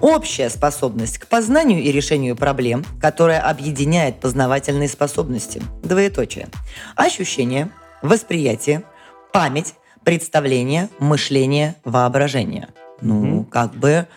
Общая 0.01 0.49
способность 0.49 1.17
к 1.17 1.27
познанию 1.27 1.81
и 1.81 1.91
решению 1.91 2.35
проблем, 2.35 2.85
которая 3.01 3.41
объединяет 3.41 4.19
познавательные 4.19 4.87
способности. 4.87 5.61
Двоеточие. 5.83 6.47
Ощущение, 6.95 7.69
восприятие, 8.01 8.83
память, 9.33 9.73
представление, 10.03 10.89
мышление, 10.99 11.75
воображение. 11.83 12.69
Ну, 13.01 13.45
как 13.45 13.75
бы 13.75 14.07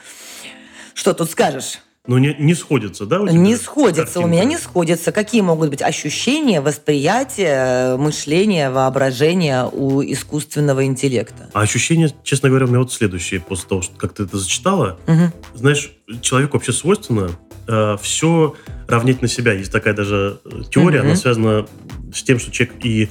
что 1.02 1.14
тут 1.14 1.32
скажешь? 1.32 1.80
Ну, 2.06 2.18
не, 2.18 2.36
не 2.38 2.54
сходится, 2.54 3.06
да? 3.06 3.18
не 3.18 3.56
сходится, 3.56 4.04
картинка? 4.04 4.24
у 4.24 4.28
меня 4.28 4.44
не 4.44 4.56
сходится. 4.56 5.10
Какие 5.10 5.40
могут 5.40 5.68
быть 5.70 5.82
ощущения, 5.82 6.60
восприятие, 6.60 7.96
мышление, 7.96 8.70
воображение 8.70 9.68
у 9.70 10.00
искусственного 10.00 10.84
интеллекта? 10.84 11.50
А 11.52 11.62
ощущения, 11.62 12.12
честно 12.22 12.50
говоря, 12.50 12.66
у 12.66 12.68
меня 12.68 12.78
вот 12.78 12.92
следующие, 12.92 13.40
после 13.40 13.68
того, 13.68 13.82
как 13.96 14.12
ты 14.12 14.22
это 14.22 14.38
зачитала. 14.38 14.96
Угу. 15.08 15.58
Знаешь, 15.58 15.92
человеку 16.20 16.56
вообще 16.56 16.72
свойственно 16.72 17.30
э, 17.66 17.96
все 18.00 18.54
равнять 18.86 19.22
на 19.22 19.28
себя. 19.28 19.54
Есть 19.54 19.72
такая 19.72 19.94
даже 19.94 20.38
э, 20.44 20.62
теория, 20.70 21.00
угу. 21.00 21.08
она 21.08 21.16
связана 21.16 21.66
с 22.14 22.22
тем, 22.22 22.38
что 22.38 22.52
человек 22.52 22.76
и 22.84 23.08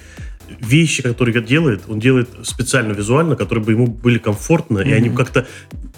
вещи, 0.60 1.04
которые 1.04 1.42
делает, 1.42 1.84
он 1.88 2.00
делает 2.00 2.30
специально 2.44 2.94
визуально, 2.94 3.36
которые 3.36 3.64
бы 3.64 3.72
ему 3.72 3.88
были 3.88 4.18
комфортны, 4.18 4.80
mm-hmm. 4.80 4.90
и 4.90 4.94
они 4.94 5.10
как-то 5.10 5.48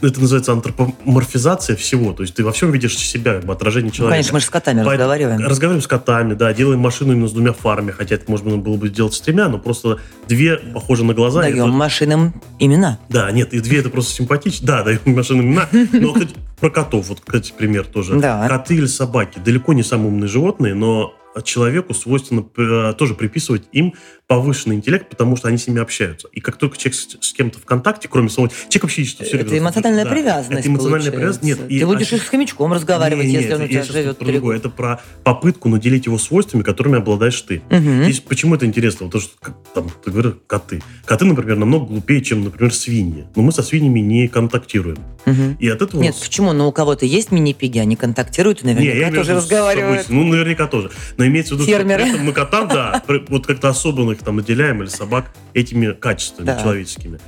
это 0.01 0.19
называется 0.19 0.51
антропоморфизация 0.51 1.75
всего. 1.75 2.13
То 2.13 2.23
есть 2.23 2.35
ты 2.35 2.43
во 2.43 2.51
всем 2.51 2.71
видишь 2.71 2.97
себя, 2.97 3.35
как 3.35 3.45
бы 3.45 3.53
отражение 3.53 3.91
человека. 3.91 4.09
Ну, 4.09 4.11
конечно, 4.11 4.33
мы 4.33 4.39
же 4.39 4.45
с 4.45 4.49
котами 4.49 4.83
По... 4.83 4.91
разговариваем. 4.91 5.39
Разговариваем 5.39 5.81
с 5.81 5.87
котами, 5.87 6.33
да. 6.33 6.53
Делаем 6.53 6.79
машину 6.79 7.13
именно 7.13 7.27
с 7.27 7.31
двумя 7.31 7.53
фарами, 7.53 7.91
хотя 7.91 8.15
это 8.15 8.29
можно 8.29 8.57
было 8.57 8.75
бы 8.75 8.89
сделать 8.89 9.13
с 9.13 9.21
тремя, 9.21 9.47
но 9.49 9.59
просто 9.59 9.99
две 10.27 10.57
похожи 10.57 11.03
на 11.03 11.13
глаза. 11.13 11.41
Даем 11.41 11.55
это... 11.55 11.67
машинам 11.67 12.33
имена. 12.59 12.99
Да, 13.09 13.31
нет, 13.31 13.53
и 13.53 13.59
две 13.59 13.79
это 13.79 13.89
просто 13.89 14.13
симпатично. 14.13 14.67
Да, 14.67 14.83
даем 14.83 14.99
машинам 15.05 15.45
имена. 15.45 15.69
Но, 15.71 16.13
кстати, 16.13 16.33
про 16.59 16.69
котов, 16.69 17.07
вот, 17.07 17.21
кстати, 17.21 17.53
пример 17.57 17.85
тоже. 17.85 18.19
Да. 18.19 18.47
Коты 18.47 18.75
или 18.75 18.85
собаки. 18.85 19.39
Далеко 19.39 19.73
не 19.73 19.83
самые 19.83 20.09
умные 20.09 20.27
животные, 20.27 20.73
но 20.73 21.13
человеку 21.43 21.93
свойственно 21.93 22.45
э, 22.57 22.93
тоже 22.97 23.15
приписывать 23.15 23.63
им 23.71 23.95
повышенный 24.27 24.77
интеллект, 24.77 25.09
потому 25.09 25.35
что 25.35 25.47
они 25.49 25.57
с 25.57 25.67
ними 25.67 25.81
общаются. 25.81 26.27
И 26.31 26.39
как 26.39 26.57
только 26.57 26.77
человек 26.77 26.95
с, 26.95 27.17
с 27.19 27.33
кем-то 27.33 27.59
в 27.59 27.65
контакте, 27.65 28.07
кроме 28.07 28.29
самого... 28.29 28.51
Человек 28.69 28.83
вообще 28.83 29.01
ищет 29.01 29.27
все 29.27 29.37
Это 29.37 29.57
эмоциональная 29.57 30.05
да, 30.05 30.11
привязанность, 30.11 30.61
Это 30.61 30.69
эмоциональная 30.69 31.11
привязанность. 31.11 31.43
Нет. 31.43 31.67
Ты 31.67 31.73
и, 31.73 31.83
будешь 31.83 32.13
а, 32.13 32.17
с 32.17 32.21
хомячком 32.21 32.71
разговаривать, 32.73 33.27
не, 33.27 33.33
если 33.33 33.53
он 33.53 33.61
у 33.63 33.67
тебя 33.67 33.83
живет 33.83 34.17
про 34.17 34.25
другое. 34.25 34.57
Это 34.57 34.69
про 34.69 35.01
попытку 35.23 35.67
наделить 35.69 36.05
его 36.05 36.17
свойствами, 36.17 36.63
которыми 36.63 36.97
обладаешь 36.97 37.39
ты. 37.41 37.61
Угу. 37.69 38.03
Здесь 38.03 38.21
почему 38.21 38.55
это 38.55 38.65
интересно? 38.65 39.07
Потому 39.07 39.21
что, 39.21 39.33
там, 39.73 39.91
ты 40.03 40.09
говоришь, 40.09 40.33
коты. 40.47 40.81
Коты, 41.05 41.25
например, 41.25 41.57
намного 41.57 41.87
глупее, 41.87 42.21
чем, 42.21 42.43
например, 42.45 42.73
свиньи. 42.73 43.27
Но 43.35 43.43
мы 43.43 43.51
со 43.51 43.61
свиньями 43.61 43.99
не 43.99 44.27
контактируем. 44.29 44.97
Угу. 45.25 45.57
И 45.59 45.67
от 45.67 45.81
этого... 45.81 46.01
Нет, 46.01 46.15
почему? 46.19 46.53
Ну, 46.53 46.69
у 46.69 46.71
кого-то 46.71 47.05
есть 47.05 47.31
мини-пиги, 47.31 47.77
они 47.79 47.97
контактируют 47.97 48.63
и 48.63 48.67
наверняка 48.67 49.09
не, 49.09 49.15
тоже 49.15 49.35
разговаривают. 49.35 50.07
Ну, 50.09 50.23
наверняка 50.23 50.67
тоже. 50.67 50.91
Но 51.17 51.25
имеется 51.27 51.55
в 51.55 51.57
виду, 51.57 51.67
Фермеры. 51.67 52.07
что 52.07 52.17
мы 52.19 52.31
котам, 52.31 52.67
да, 52.67 53.03
вот 53.27 53.45
как-то 53.45 53.69
особенно 53.69 54.12
их 54.13 54.19
там 54.19 54.37
наделяем 54.37 54.81
или 54.81 54.89
собак 54.89 55.31
этими 55.53 55.91
качествами 55.91 56.47
да. 56.47 56.61
человеческими. 56.61 57.19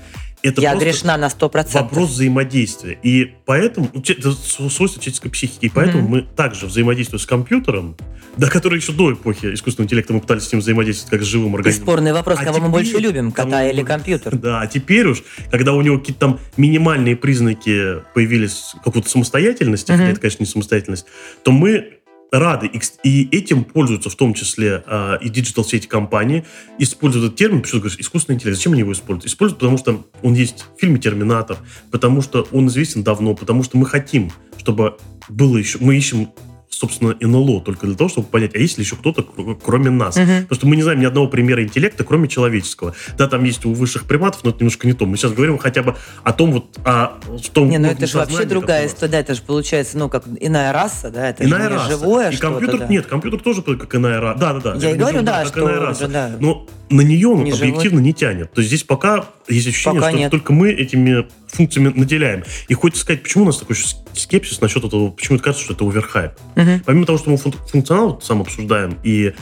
Это 0.45 0.61
Я 0.61 0.75
грешна 0.75 1.17
на 1.17 1.27
100%. 1.27 1.73
Вопрос 1.73 2.11
взаимодействия. 2.11 2.99
И 3.01 3.33
поэтому, 3.45 3.89
ну, 3.91 4.03
это 4.07 4.31
свойство 4.31 5.01
человеческой 5.01 5.29
психики, 5.29 5.65
и 5.65 5.69
поэтому 5.69 6.03
mm-hmm. 6.03 6.11
мы 6.11 6.21
также 6.21 6.67
взаимодействуем 6.67 7.19
с 7.19 7.25
компьютером, 7.25 7.97
да, 8.37 8.47
который 8.47 8.77
еще 8.77 8.91
до 8.91 9.13
эпохи 9.13 9.53
искусственного 9.55 9.87
интеллекта 9.87 10.13
мы 10.13 10.21
пытались 10.21 10.43
с 10.43 10.51
ним 10.51 10.61
взаимодействовать 10.61 11.09
как 11.09 11.23
с 11.23 11.25
живым 11.25 11.55
организмом. 11.55 11.81
И 11.81 11.85
спорный 11.85 12.13
вопрос, 12.13 12.37
а 12.39 12.43
кого 12.43 12.57
теперь, 12.57 12.67
мы 12.67 12.71
больше 12.71 12.97
любим, 12.97 13.31
кота 13.31 13.67
или 13.67 13.81
компьютер. 13.81 14.35
Да, 14.45 14.61
а 14.61 14.67
теперь 14.67 15.07
уж, 15.07 15.23
когда 15.49 15.73
у 15.73 15.81
него 15.81 15.97
какие-то 15.97 16.19
там 16.19 16.39
минимальные 16.57 17.15
признаки 17.15 18.03
появились 18.13 18.75
какой-то 18.83 19.09
самостоятельности, 19.09 19.89
mm-hmm. 19.89 19.97
хотя 19.97 20.09
это, 20.11 20.19
конечно, 20.19 20.43
не 20.43 20.47
самостоятельность, 20.49 21.07
то 21.43 21.51
мы 21.51 22.01
рады. 22.39 22.69
И, 23.03 23.29
этим 23.31 23.63
пользуются 23.63 24.09
в 24.09 24.15
том 24.15 24.33
числе 24.33 24.83
э, 24.85 25.17
и 25.21 25.29
диджитал-сети 25.29 25.87
компании. 25.87 26.45
Используют 26.77 27.25
этот 27.25 27.37
термин, 27.37 27.61
почему 27.61 27.81
говоришь, 27.81 27.99
искусственный 27.99 28.35
интеллект. 28.35 28.57
Зачем 28.57 28.73
они 28.73 28.81
его 28.81 28.91
используют? 28.91 29.25
Используют, 29.25 29.59
потому 29.59 29.77
что 29.77 30.05
он 30.21 30.33
есть 30.33 30.65
в 30.75 30.79
фильме 30.79 30.99
«Терминатор», 30.99 31.57
потому 31.91 32.21
что 32.21 32.47
он 32.51 32.67
известен 32.67 33.03
давно, 33.03 33.35
потому 33.35 33.63
что 33.63 33.77
мы 33.77 33.85
хотим, 33.85 34.31
чтобы 34.57 34.97
было 35.29 35.57
еще... 35.57 35.77
Мы 35.79 35.97
ищем 35.97 36.29
собственно, 36.75 37.15
НЛО, 37.19 37.61
только 37.61 37.87
для 37.87 37.95
того, 37.95 38.09
чтобы 38.09 38.27
понять, 38.27 38.53
а 38.55 38.57
есть 38.57 38.77
ли 38.77 38.83
еще 38.83 38.95
кто-то, 38.95 39.23
кроме 39.63 39.89
нас. 39.89 40.17
Угу. 40.17 40.25
Потому 40.25 40.55
что 40.55 40.67
мы 40.67 40.75
не 40.75 40.83
знаем 40.83 40.99
ни 40.99 41.05
одного 41.05 41.27
примера 41.27 41.63
интеллекта, 41.63 42.03
кроме 42.03 42.27
человеческого. 42.27 42.93
Да, 43.17 43.27
там 43.27 43.43
есть 43.43 43.65
у 43.65 43.73
высших 43.73 44.03
приматов, 44.05 44.43
но 44.43 44.49
это 44.49 44.59
немножко 44.59 44.85
не 44.87 44.93
то. 44.93 45.05
Мы 45.05 45.17
сейчас 45.17 45.31
говорим 45.31 45.57
хотя 45.57 45.83
бы 45.83 45.95
о 46.23 46.33
том 46.33 46.51
вот, 46.51 46.77
о 46.83 47.17
том... 47.53 47.69
Не, 47.69 47.77
ну 47.77 47.87
это 47.87 48.05
же 48.07 48.17
вообще 48.17 48.45
другая 48.45 48.87
история, 48.87 49.11
да, 49.13 49.19
это 49.19 49.35
же 49.35 49.41
получается, 49.41 49.97
ну, 49.97 50.09
как 50.09 50.23
иная 50.39 50.73
раса, 50.73 51.09
да, 51.09 51.29
это 51.29 51.45
иная 51.45 51.69
раса. 51.69 51.89
живое 51.91 52.31
И 52.31 52.37
компьютер, 52.37 52.79
да. 52.79 52.87
нет, 52.87 53.05
компьютер 53.05 53.39
тоже 53.39 53.61
как 53.61 53.95
иная 53.95 54.19
раса. 54.19 54.39
Да, 54.39 54.53
да, 54.53 54.73
да. 54.73 54.85
Я 54.87 54.91
и 54.91 54.97
говорю, 54.97 55.21
да, 55.21 55.43
как 55.43 55.47
что 55.47 55.61
иная 55.61 55.79
раса. 55.79 56.07
Да. 56.07 56.31
Но 56.39 56.67
на 56.89 57.01
нее 57.01 57.29
он 57.29 57.43
не 57.43 57.51
объективно 57.51 57.97
живой. 57.97 58.03
не 58.03 58.13
тянет. 58.13 58.51
То 58.51 58.61
есть 58.61 58.69
здесь 58.69 58.83
пока 58.83 59.25
есть 59.47 59.67
ощущение, 59.67 60.01
пока 60.01 60.11
что 60.11 60.19
нет. 60.19 60.31
только 60.31 60.53
мы 60.53 60.71
этими 60.71 61.27
функциями 61.47 61.91
наделяем. 61.95 62.43
И 62.67 62.73
хочется 62.73 63.03
сказать, 63.03 63.23
почему 63.23 63.43
у 63.43 63.47
нас 63.47 63.57
такой 63.57 63.75
скепсис 64.13 64.61
насчет 64.61 64.83
этого, 64.83 65.11
почему 65.11 65.39
кажется, 65.39 65.63
что 65.63 65.73
это 65.73 65.87
оверхайп. 65.87 66.31
Угу. 66.55 66.81
Помимо 66.85 67.05
того, 67.05 67.17
что 67.17 67.29
мы 67.29 67.37
функционал 67.37 68.19
сам 68.21 68.41
обсуждаем, 68.41 68.97
и 69.03 69.33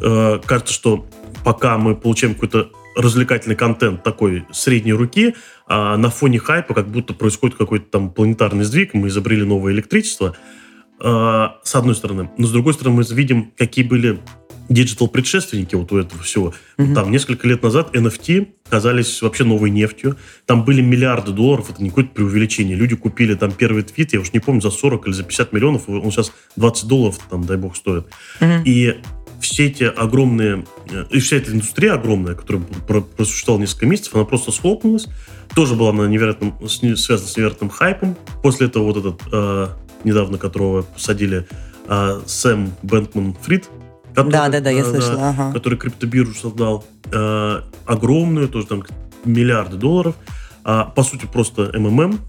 э, 0.00 0.40
кажется, 0.44 0.72
что 0.72 1.06
пока 1.44 1.78
мы 1.78 1.96
получаем 1.96 2.34
какой-то 2.34 2.70
развлекательный 2.96 3.56
контент 3.56 4.02
такой 4.02 4.44
средней 4.52 4.92
руки, 4.92 5.36
а 5.66 5.96
на 5.96 6.10
фоне 6.10 6.38
хайпа 6.38 6.74
как 6.74 6.88
будто 6.88 7.14
происходит 7.14 7.56
какой-то 7.56 7.86
там 7.90 8.10
планетарный 8.10 8.64
сдвиг, 8.64 8.94
мы 8.94 9.08
изобрели 9.08 9.44
новое 9.44 9.72
электричество, 9.72 10.36
э, 11.00 11.48
с 11.62 11.74
одной 11.74 11.94
стороны. 11.94 12.30
Но 12.38 12.46
с 12.46 12.52
другой 12.52 12.74
стороны 12.74 12.96
мы 12.96 13.04
видим, 13.14 13.52
какие 13.56 13.84
были 13.84 14.20
диджитал-предшественники 14.68 15.74
вот 15.74 15.92
у 15.92 15.98
этого 15.98 16.22
всего. 16.22 16.54
Mm-hmm. 16.76 16.94
Там 16.94 17.10
несколько 17.10 17.48
лет 17.48 17.62
назад 17.62 17.94
NFT 17.94 18.48
казались 18.68 19.22
вообще 19.22 19.44
новой 19.44 19.70
нефтью. 19.70 20.16
Там 20.46 20.64
были 20.64 20.80
миллиарды 20.80 21.32
долларов, 21.32 21.70
это 21.70 21.82
не 21.82 21.88
какое-то 21.88 22.10
преувеличение. 22.10 22.76
Люди 22.76 22.94
купили 22.96 23.34
там 23.34 23.52
первый 23.52 23.82
твит, 23.82 24.12
я 24.12 24.20
уж 24.20 24.32
не 24.32 24.40
помню, 24.40 24.60
за 24.60 24.70
40 24.70 25.06
или 25.06 25.14
за 25.14 25.24
50 25.24 25.52
миллионов, 25.52 25.88
он 25.88 26.10
сейчас 26.10 26.32
20 26.56 26.86
долларов, 26.86 27.18
там, 27.30 27.44
дай 27.44 27.56
бог, 27.56 27.76
стоит. 27.76 28.06
Mm-hmm. 28.40 28.62
И 28.64 28.96
все 29.40 29.66
эти 29.66 29.84
огромные, 29.84 30.64
э, 30.90 31.04
и 31.10 31.20
вся 31.20 31.36
эта 31.36 31.52
индустрия 31.52 31.94
огромная, 31.94 32.34
которая 32.34 32.62
просуществовала 33.16 33.60
несколько 33.60 33.86
месяцев, 33.86 34.14
она 34.14 34.24
просто 34.24 34.52
схлопнулась. 34.52 35.06
Тоже 35.54 35.74
была 35.74 35.92
на 35.92 36.06
невероятном, 36.06 36.54
связана 36.68 37.28
с 37.28 37.36
невероятным 37.36 37.70
хайпом. 37.70 38.16
После 38.42 38.66
этого 38.66 38.84
вот 38.84 38.96
этот, 38.98 39.20
э, 39.32 39.68
недавно 40.04 40.38
которого 40.38 40.82
посадили, 40.82 41.46
э, 41.86 42.20
Сэм 42.26 42.72
Бэнкман 42.82 43.34
Фрид, 43.42 43.68
который, 44.24 44.32
да, 44.32 44.48
да, 44.48 44.60
да, 44.60 44.70
я 44.70 44.84
слышала. 44.84 45.30
ага. 45.30 45.52
Который 45.52 45.78
криптобиржу 45.78 46.34
создал. 46.34 46.84
Э, 47.12 47.62
огромную, 47.86 48.48
тоже 48.48 48.66
там 48.66 48.84
миллиарды 49.24 49.76
долларов. 49.76 50.14
А, 50.64 50.84
по 50.84 51.02
сути, 51.02 51.26
просто 51.26 51.70
МММ 51.74 52.20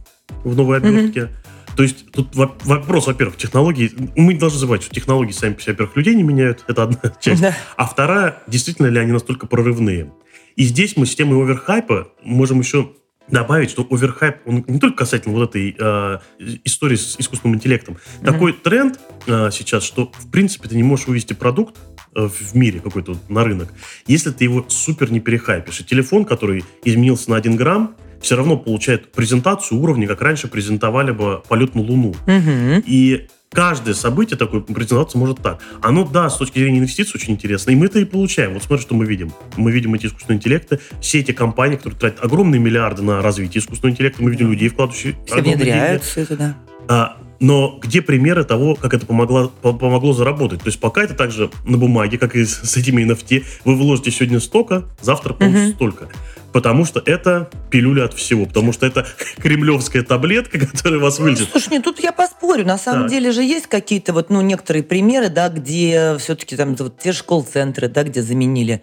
в 0.44 0.56
новой 0.56 0.78
обертке. 0.78 1.24
Угу. 1.24 1.32
То 1.76 1.84
есть 1.84 2.12
тут 2.12 2.36
вопрос, 2.36 3.08
во-первых, 3.08 3.38
технологии. 3.38 3.92
Мы 4.16 4.34
не 4.34 4.40
должны 4.40 4.60
забывать, 4.60 4.84
что 4.84 4.94
технологии 4.94 5.32
сами 5.32 5.54
по 5.54 5.62
себе, 5.62 5.74
во-первых, 5.74 5.96
людей 5.96 6.16
не 6.16 6.24
меняют. 6.24 6.64
Это 6.68 6.84
одна 6.84 7.14
часть. 7.22 7.42
Да. 7.42 7.56
А 7.78 7.86
вторая, 7.86 8.42
действительно 8.48 8.88
ли 8.88 9.00
они 9.00 9.12
настолько 9.12 9.48
прорывные. 9.48 10.12
И 10.56 10.64
здесь 10.64 10.98
мы 10.98 11.06
с 11.06 11.16
темой 11.16 11.42
оверхайпа 11.42 12.10
можем 12.24 12.60
еще 12.60 12.92
добавить, 13.32 13.70
что 13.70 13.86
оверхайп, 13.90 14.38
он 14.46 14.64
не 14.68 14.80
только 14.80 14.98
касательно 14.98 15.36
вот 15.36 15.50
этой 15.50 15.76
э, 15.78 16.20
истории 16.64 16.96
с 16.96 17.20
искусственным 17.20 17.58
интеллектом. 17.58 17.96
Mm-hmm. 17.96 18.26
Такой 18.26 18.54
тренд 18.54 19.00
э, 19.28 19.50
сейчас, 19.52 19.84
что, 19.84 20.12
в 20.14 20.30
принципе, 20.30 20.68
ты 20.70 20.76
не 20.76 20.84
можешь 20.84 21.08
вывести 21.08 21.34
продукт 21.34 21.78
э, 22.16 22.28
в 22.28 22.56
мире 22.56 22.80
какой-то 22.80 23.14
вот, 23.14 23.30
на 23.30 23.44
рынок, 23.44 23.74
если 24.08 24.32
ты 24.32 24.44
его 24.44 24.66
супер 24.68 25.12
не 25.12 25.20
перехайпишь. 25.20 25.82
И 25.82 25.84
телефон, 25.84 26.26
который 26.26 26.64
изменился 26.84 27.30
на 27.32 27.38
1 27.38 27.56
грамм, 27.56 27.96
все 28.22 28.36
равно 28.36 28.58
получает 28.58 29.12
презентацию 29.12 29.80
уровня, 29.80 30.08
как 30.08 30.22
раньше 30.22 30.48
презентовали 30.48 31.12
бы 31.12 31.42
полет 31.48 31.76
на 31.76 31.82
Луну. 31.82 32.16
Mm-hmm. 32.26 32.84
И 32.86 33.28
каждое 33.50 33.94
событие 33.94 34.38
такое 34.38 34.62
презентоваться 34.62 35.18
может 35.18 35.42
так. 35.42 35.60
Оно, 35.82 36.06
да, 36.06 36.30
с 36.30 36.38
точки 36.38 36.60
зрения 36.60 36.80
инвестиций 36.80 37.14
очень 37.16 37.34
интересно. 37.34 37.72
И 37.72 37.76
мы 37.76 37.88
это 37.88 38.00
и 38.00 38.06
получаем. 38.06 38.54
Вот 38.54 38.64
смотри, 38.64 38.84
что 38.84 38.96
мы 38.96 39.06
видим. 39.06 39.32
Мы 39.58 39.72
видим 39.72 39.94
эти 39.94 40.06
искусственные 40.06 40.38
интеллекты, 40.38 40.80
все 41.02 41.20
эти 41.20 41.32
компании, 41.32 41.76
которые 41.76 42.00
тратят 42.00 42.24
огромные 42.24 42.60
миллиарды 42.60 43.02
на 43.02 43.22
развитие 43.22 43.62
искусственного 43.62 43.94
интеллекта. 43.94 44.24
Мы 44.24 44.32
видим 44.32 44.52
людей, 44.52 44.70
вкладывающих 44.70 45.16
Все 45.26 45.42
внедряют 45.42 46.04
все 46.04 46.22
это, 46.22 46.38
да. 46.38 46.58
А, 46.88 47.18
но 47.40 47.80
где 47.82 48.02
примеры 48.02 48.44
того, 48.44 48.76
как 48.76 48.94
это 48.94 49.06
помогло, 49.06 49.48
помогло 49.48 50.14
заработать? 50.14 50.62
То 50.62 50.68
есть 50.68 50.80
пока 50.80 51.04
это 51.04 51.14
также 51.14 51.50
на 51.66 51.78
бумаге, 51.78 52.18
как 52.18 52.36
и 52.36 52.46
с 52.46 52.76
этими 52.76 53.04
NFT. 53.04 53.46
Вы 53.66 53.76
вложите 53.76 54.12
сегодня 54.12 54.40
столько, 54.40 54.86
завтра 55.02 55.34
получите 55.34 55.70
uh-huh. 55.70 55.76
столько. 55.76 56.10
Потому 56.52 56.86
что 56.86 57.02
это 57.06 57.50
пилюля 57.70 58.06
от 58.06 58.14
всего. 58.14 58.46
Потому 58.46 58.74
что 58.74 58.86
это 58.86 59.06
кремлевская 59.38 60.04
таблетка, 60.04 60.60
которая 60.60 61.00
вас 61.00 61.20
вылечит. 61.20 61.50
Слушай, 61.52 61.74
нет, 61.74 61.84
тут 61.84 62.00
я 62.00 62.12
поспорю. 62.12 62.66
На 62.66 62.78
самом 62.78 63.04
так. 63.04 63.12
деле 63.12 63.32
же 63.32 63.44
есть 63.44 63.68
какие-то 63.68 64.14
вот, 64.14 64.30
ну, 64.30 64.42
некоторые 64.42 64.84
примеры, 64.84 65.30
да, 65.30 65.50
где 65.50 66.18
все-таки 66.20 66.56
там 66.56 66.76
вот 66.76 66.98
те 66.98 67.12
же 67.12 67.24
колл-центры, 67.24 67.88
да, 67.88 68.04
где 68.04 68.22
заменили 68.22 68.82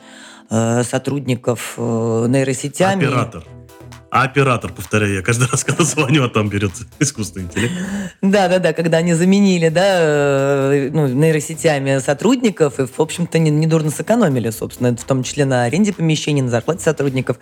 э, 0.50 0.82
сотрудников 0.84 1.74
э, 1.76 2.26
нейросетями. 2.28 3.06
Оператор. 3.06 3.44
А 4.16 4.22
оператор, 4.22 4.72
повторяю 4.72 5.16
я, 5.16 5.20
каждый 5.20 5.46
раз, 5.52 5.62
когда 5.62 5.84
звоню, 5.84 6.24
а 6.24 6.30
там 6.30 6.48
берет 6.48 6.72
искусственный 7.00 7.44
интеллект. 7.44 7.74
Да, 8.22 8.48
да, 8.48 8.58
да, 8.58 8.72
когда 8.72 8.96
они 8.96 9.12
заменили, 9.12 9.68
да, 9.68 9.84
э, 9.84 10.90
ну, 10.90 11.06
нейросетями 11.06 11.98
сотрудников, 11.98 12.80
и, 12.80 12.86
в 12.86 12.98
общем-то, 12.98 13.38
недурно 13.38 13.88
не 13.88 13.92
сэкономили, 13.92 14.48
собственно, 14.48 14.96
в 14.96 15.04
том 15.04 15.22
числе 15.22 15.44
на 15.44 15.64
аренде 15.64 15.92
помещений, 15.92 16.40
на 16.40 16.48
зарплате 16.48 16.82
сотрудников. 16.82 17.36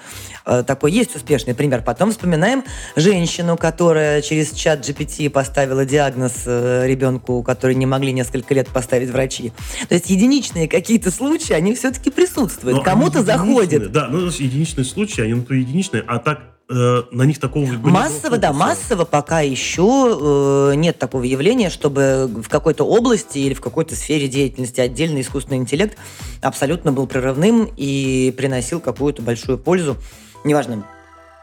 Э, 0.45 0.65
такой 0.67 0.91
есть 0.91 1.15
успешный 1.15 1.55
пример. 1.55 1.81
Потом 1.83 2.11
вспоминаем 2.11 2.65
женщину, 2.97 3.57
которая 3.57 4.21
через 4.21 4.51
чат 4.51 4.81
GPT 4.81 5.31
поставила 5.31 5.85
диагноз 5.85 6.43
э, 6.45 6.89
ребенку, 6.89 7.45
который 7.45 7.77
не 7.77 7.87
могли 7.87 8.11
несколько 8.11 8.53
лет 8.53 8.67
поставить 8.67 9.11
врачи. 9.11 9.53
То 9.89 9.95
есть 9.95 10.11
единичные 10.11 10.67
какие-то 10.67 11.13
случаи, 11.13 11.53
они 11.53 11.73
все-таки 11.77 12.11
присутствуют. 12.11 12.83
Кому-то 12.83 13.23
заходит. 13.23 13.93
Да, 13.93 14.09
ну, 14.09 14.27
единичные 14.27 14.85
случаи, 14.85 15.21
они 15.21 15.41
то 15.41 15.55
единичные, 15.55 16.03
а 16.09 16.19
так 16.19 16.55
э, 16.69 17.03
на 17.11 17.23
них 17.23 17.39
такого... 17.39 17.67
Массово, 17.67 18.39
да, 18.39 18.53
массово 18.53 19.05
пока 19.05 19.41
еще 19.41 20.71
э, 20.73 20.75
нет 20.77 20.99
такого 20.99 21.25
явления, 21.25 21.71
чтобы 21.71 22.31
в 22.43 22.49
какой-то 22.49 22.85
области 22.85 23.39
или 23.39 23.55
в 23.55 23.61
какой-то 23.61 23.97
сфере 23.97 24.29
деятельности 24.29 24.81
отдельный 24.81 25.23
искусственный 25.23 25.59
интеллект 25.59 25.97
абсолютно 26.43 26.93
был 26.93 27.07
прорывным 27.07 27.71
и 27.77 28.35
приносил 28.37 28.81
какую-то 28.81 29.23
большую 29.23 29.59
пользу. 29.59 29.97
Неважно, 30.45 30.85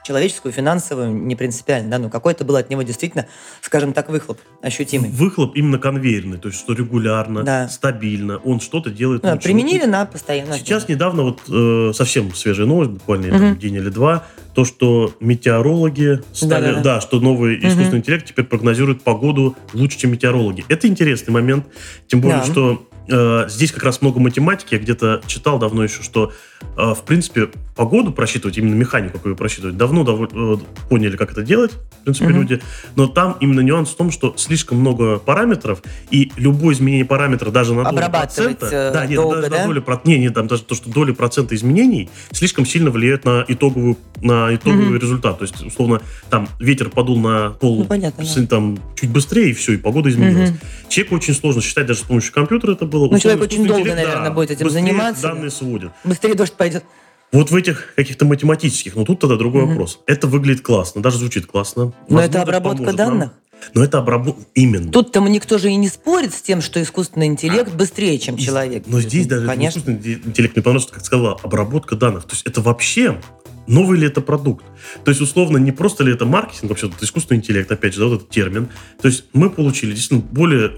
человеческую, 0.03 0.51
финансовую, 0.51 1.11
не 1.11 1.35
принципиально, 1.35 1.91
да, 1.91 1.99
но 1.99 2.09
какой-то 2.09 2.43
был 2.43 2.55
от 2.55 2.69
него 2.69 2.81
действительно, 2.81 3.27
скажем 3.61 3.93
так, 3.93 4.09
выхлоп 4.09 4.39
ощутимый. 4.61 5.09
Выхлоп 5.09 5.55
именно 5.55 5.77
конвейерный, 5.77 6.37
то 6.37 6.47
есть 6.47 6.59
что 6.59 6.73
регулярно, 6.73 7.43
да. 7.43 7.69
стабильно, 7.69 8.37
он 8.37 8.59
что-то 8.59 8.89
делает. 8.89 9.21
Да, 9.21 9.35
применили 9.35 9.85
на 9.85 10.05
постоянно. 10.05 10.57
Сейчас 10.57 10.87
недавно 10.87 11.23
вот 11.23 11.41
э, 11.49 11.91
совсем 11.93 12.33
свежая 12.33 12.67
новость, 12.67 12.91
буквально 12.91 13.27
угу. 13.27 13.37
там, 13.37 13.59
день 13.59 13.75
или 13.75 13.89
два, 13.89 14.25
то, 14.53 14.65
что 14.65 15.13
метеорологи 15.19 16.21
стали, 16.33 16.49
да, 16.49 16.71
да, 16.71 16.73
да. 16.73 16.81
да 16.81 17.01
что 17.01 17.19
новый 17.19 17.57
угу. 17.57 17.67
искусственный 17.67 17.99
интеллект 17.99 18.25
теперь 18.25 18.45
прогнозирует 18.45 19.03
погоду 19.03 19.55
лучше, 19.73 19.99
чем 19.99 20.11
метеорологи. 20.11 20.65
Это 20.67 20.87
интересный 20.87 21.31
момент, 21.31 21.65
тем 22.07 22.21
более, 22.21 22.39
да. 22.39 22.45
что 22.45 22.87
Э, 23.11 23.45
здесь 23.49 23.71
как 23.71 23.83
раз 23.83 24.01
много 24.01 24.19
математики. 24.19 24.75
Я 24.75 24.79
где-то 24.79 25.21
читал 25.27 25.59
давно 25.59 25.83
еще, 25.83 26.01
что, 26.01 26.31
в 26.75 27.03
принципе, 27.05 27.49
погоду 27.75 28.11
просчитывать, 28.11 28.57
именно 28.57 28.75
механику 28.75 29.13
какую 29.13 29.35
просчитывать, 29.35 29.77
давно 29.77 30.03
довольно, 30.03 30.55
э, 30.55 30.57
поняли, 30.89 31.15
как 31.15 31.31
это 31.31 31.41
делать, 31.41 31.71
в 31.71 32.03
принципе, 32.03 32.27
mm-hmm. 32.27 32.33
люди. 32.33 32.61
Но 32.95 33.07
там 33.07 33.37
именно 33.39 33.61
нюанс 33.61 33.89
в 33.89 33.95
том, 33.95 34.11
что 34.11 34.33
слишком 34.37 34.79
много 34.79 35.19
параметров, 35.19 35.81
и 36.09 36.31
любое 36.35 36.75
изменение 36.75 37.05
параметра 37.05 37.49
даже 37.49 37.73
на 37.73 37.89
долю 37.91 38.09
процента... 38.09 38.91
Да, 38.93 39.05
нет, 39.05 39.15
долго, 39.15 39.37
даже 39.37 39.49
да? 39.49 39.61
на 39.61 39.65
долю, 39.67 39.83
не, 40.05 40.19
не, 40.19 40.29
там 40.29 40.47
даже 40.47 40.63
то, 40.63 40.75
что 40.75 40.89
доля 40.89 41.13
процента 41.13 41.55
изменений 41.55 42.09
слишком 42.31 42.65
сильно 42.65 42.91
влияет 42.91 43.25
на 43.25 43.45
итоговую, 43.47 43.97
на 44.21 44.53
итоговый 44.53 44.97
mm-hmm. 44.97 44.99
результат. 44.99 45.39
То 45.39 45.45
есть, 45.45 45.63
условно, 45.63 46.01
там 46.29 46.49
ветер 46.59 46.89
подул 46.89 47.19
на 47.19 47.51
пол 47.51 47.79
ну, 47.79 47.85
понятно, 47.85 48.23
да. 48.23 48.45
там, 48.47 48.79
чуть 48.95 49.09
быстрее, 49.09 49.51
и 49.51 49.53
все, 49.53 49.73
и 49.73 49.77
погода 49.77 50.09
изменилась. 50.09 50.49
Mm-hmm. 50.49 50.89
Человеку 50.89 51.15
очень 51.15 51.33
сложно 51.33 51.61
считать 51.61 51.87
даже 51.87 52.01
с 52.01 52.03
помощью 52.03 52.33
компьютера 52.33 52.73
это 52.73 52.85
было. 52.85 53.09
Ну, 53.09 53.17
человек 53.17 53.43
очень 53.43 53.65
долго, 53.65 53.95
наверное, 53.95 54.29
да, 54.29 54.31
будет 54.31 54.51
этим 54.51 54.69
заниматься. 54.69 55.23
данные 55.23 55.51
сводят. 55.51 55.91
Быстрее 56.03 56.35
дождь 56.35 56.50
пойдет. 56.53 56.83
Вот 57.31 57.49
в 57.49 57.55
этих 57.55 57.93
каких-то 57.95 58.25
математических, 58.25 58.95
но 58.95 59.05
тут 59.05 59.19
тогда 59.21 59.37
другой 59.37 59.63
mm-hmm. 59.63 59.67
вопрос. 59.67 59.99
Это 60.05 60.27
выглядит 60.27 60.61
классно, 60.63 61.01
даже 61.01 61.17
звучит 61.17 61.45
классно. 61.45 61.85
Но 61.85 61.93
Возможно, 62.09 62.29
это 62.29 62.41
обработка 62.41 62.93
данных? 62.93 63.29
Нам. 63.29 63.41
Но 63.73 63.83
это 63.83 63.99
обработка... 63.99 64.41
Именно. 64.55 64.91
Тут-то 64.91 65.21
никто 65.21 65.57
же 65.57 65.71
и 65.71 65.75
не 65.75 65.87
спорит 65.87 66.33
с 66.33 66.41
тем, 66.41 66.61
что 66.61 66.81
искусственный 66.81 67.27
интеллект 67.27 67.73
быстрее, 67.73 68.17
чем 68.19 68.37
человек. 68.37 68.83
Но 68.87 68.99
здесь 68.99 69.27
даже 69.27 69.47
Конечно. 69.47 69.79
искусственный 69.79 70.21
интеллект, 70.25 70.55
мне 70.55 70.63
понравилось, 70.63 70.91
как 70.91 71.05
сказала, 71.05 71.39
обработка 71.41 71.95
данных. 71.95 72.23
То 72.23 72.31
есть 72.33 72.45
это 72.45 72.61
вообще 72.61 73.21
новый 73.67 73.99
ли 73.99 74.07
это 74.07 74.21
продукт? 74.21 74.65
То 75.03 75.09
есть, 75.09 75.21
условно, 75.21 75.57
не 75.57 75.71
просто 75.71 76.03
ли 76.03 76.13
это 76.13 76.25
маркетинг, 76.25 76.69
вообще, 76.69 76.87
это 76.87 77.05
искусственный 77.05 77.39
интеллект, 77.39 77.71
опять 77.71 77.93
же, 77.93 78.01
да, 78.01 78.07
вот 78.07 78.15
этот 78.15 78.29
термин. 78.29 78.69
То 79.01 79.07
есть 79.07 79.25
мы 79.33 79.49
получили 79.49 79.91
действительно 79.93 80.21
более 80.21 80.73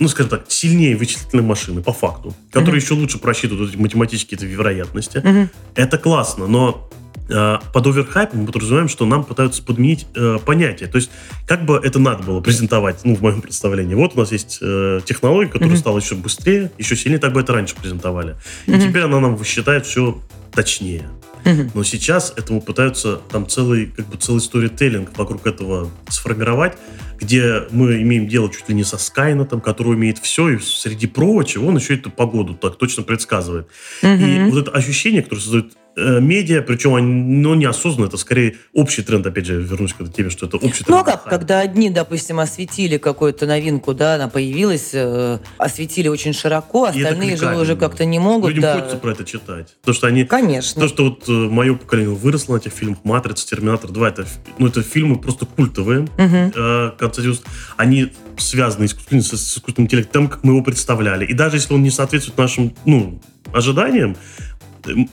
ну, 0.00 0.08
скажем 0.08 0.30
так, 0.30 0.44
сильнее 0.48 0.96
вычислительной 0.96 1.44
машины, 1.44 1.82
по 1.82 1.92
факту, 1.92 2.34
которые 2.50 2.80
mm-hmm. 2.80 2.84
еще 2.84 2.94
лучше 2.94 3.18
просчитывают 3.18 3.70
эти 3.70 3.78
математические 3.78 4.38
эти 4.38 4.46
вероятности. 4.46 5.18
Mm-hmm. 5.18 5.48
Это 5.76 5.98
классно, 5.98 6.46
но 6.46 6.90
э, 7.28 7.58
под 7.72 7.86
оверхайпом 7.86 8.40
мы 8.40 8.46
подразумеваем, 8.46 8.88
что 8.88 9.04
нам 9.04 9.24
пытаются 9.24 9.62
подменить 9.62 10.06
э, 10.16 10.38
понятие. 10.44 10.88
То 10.88 10.96
есть, 10.96 11.10
как 11.46 11.66
бы 11.66 11.80
это 11.82 11.98
надо 11.98 12.22
было 12.22 12.40
презентовать, 12.40 13.00
ну, 13.04 13.14
в 13.14 13.20
моем 13.20 13.42
представлении. 13.42 13.94
Вот 13.94 14.16
у 14.16 14.18
нас 14.18 14.32
есть 14.32 14.58
э, 14.62 15.00
технология, 15.04 15.50
которая 15.50 15.76
mm-hmm. 15.76 15.78
стала 15.78 15.98
еще 15.98 16.14
быстрее, 16.14 16.72
еще 16.78 16.96
сильнее, 16.96 17.18
так 17.18 17.32
бы 17.32 17.40
это 17.40 17.52
раньше 17.52 17.76
презентовали. 17.76 18.36
Mm-hmm. 18.66 18.78
И 18.78 18.88
теперь 18.88 19.02
она 19.02 19.20
нам 19.20 19.36
высчитает 19.36 19.86
все 19.86 20.18
точнее. 20.52 21.08
Но 21.74 21.84
сейчас 21.84 22.32
этому 22.36 22.60
пытаются 22.60 23.20
там 23.30 23.48
целый, 23.48 23.86
как 23.86 24.06
бы 24.06 24.16
целый 24.16 24.40
сторителлинг 24.40 25.16
вокруг 25.16 25.46
этого 25.46 25.90
сформировать, 26.08 26.76
где 27.18 27.66
мы 27.70 28.00
имеем 28.02 28.28
дело 28.28 28.50
чуть 28.50 28.68
ли 28.68 28.74
не 28.74 28.84
со 28.84 28.96
Скайнетом, 28.98 29.60
который 29.60 29.94
умеет 29.94 30.18
все, 30.18 30.50
и 30.50 30.58
среди 30.58 31.06
прочего 31.06 31.66
он 31.66 31.76
еще 31.76 31.94
эту 31.94 32.10
погоду 32.10 32.54
так 32.54 32.76
точно 32.76 33.02
предсказывает. 33.02 33.68
Mm-hmm. 34.02 34.48
И 34.48 34.50
вот 34.50 34.62
это 34.62 34.70
ощущение, 34.70 35.22
которое 35.22 35.42
создает 35.42 35.72
медиа, 35.96 36.62
причем 36.62 36.94
они, 36.94 37.06
ну, 37.06 37.54
неосознанно, 37.54 38.06
это 38.06 38.16
скорее 38.16 38.56
общий 38.72 39.02
тренд, 39.02 39.26
опять 39.26 39.46
же, 39.46 39.60
вернусь 39.60 39.92
к 39.92 40.00
этой 40.00 40.12
теме, 40.12 40.30
что 40.30 40.46
это 40.46 40.56
общий 40.56 40.84
тренд. 40.84 40.88
Ну, 40.88 40.98
а 40.98 41.04
как, 41.04 41.24
когда 41.24 41.60
одни, 41.60 41.90
допустим, 41.90 42.40
осветили 42.40 42.96
какую-то 42.96 43.46
новинку, 43.46 43.94
да, 43.94 44.14
она 44.14 44.28
появилась, 44.28 44.90
э, 44.92 45.38
осветили 45.58 46.08
очень 46.08 46.32
широко, 46.32 46.84
остальные 46.84 47.36
же 47.36 47.56
уже 47.56 47.76
как-то 47.76 48.04
не 48.04 48.18
могут. 48.18 48.50
Людям 48.50 48.62
да. 48.62 48.74
хочется 48.74 48.96
про 48.96 49.12
это 49.12 49.24
читать. 49.24 49.76
То, 49.84 49.92
что 49.92 50.06
они... 50.06 50.24
Конечно. 50.24 50.82
То, 50.82 50.88
что 50.88 51.04
вот 51.04 51.28
э, 51.28 51.32
мое 51.32 51.74
поколение 51.74 52.14
выросло 52.14 52.54
на 52.54 52.58
этих 52.58 52.72
фильмах, 52.72 52.98
«Матрица», 53.04 53.46
«Терминатор 53.46 53.90
2», 53.90 54.08
это, 54.08 54.26
ну, 54.58 54.68
это 54.68 54.82
фильмы 54.82 55.18
просто 55.18 55.46
культовые, 55.46 56.00
угу. 56.00 56.10
э, 56.18 56.92
конца 56.98 57.22
90 57.22 57.48
Они 57.76 58.12
связаны 58.36 58.88
с, 58.88 58.92
с 58.92 59.58
искусственным 59.58 59.86
интеллектом, 59.86 60.28
как 60.28 60.44
мы 60.44 60.52
его 60.52 60.62
представляли. 60.62 61.24
И 61.26 61.34
даже 61.34 61.56
если 61.56 61.74
он 61.74 61.82
не 61.82 61.90
соответствует 61.90 62.38
нашим, 62.38 62.74
ну, 62.84 63.20
ожидаям, 63.52 64.16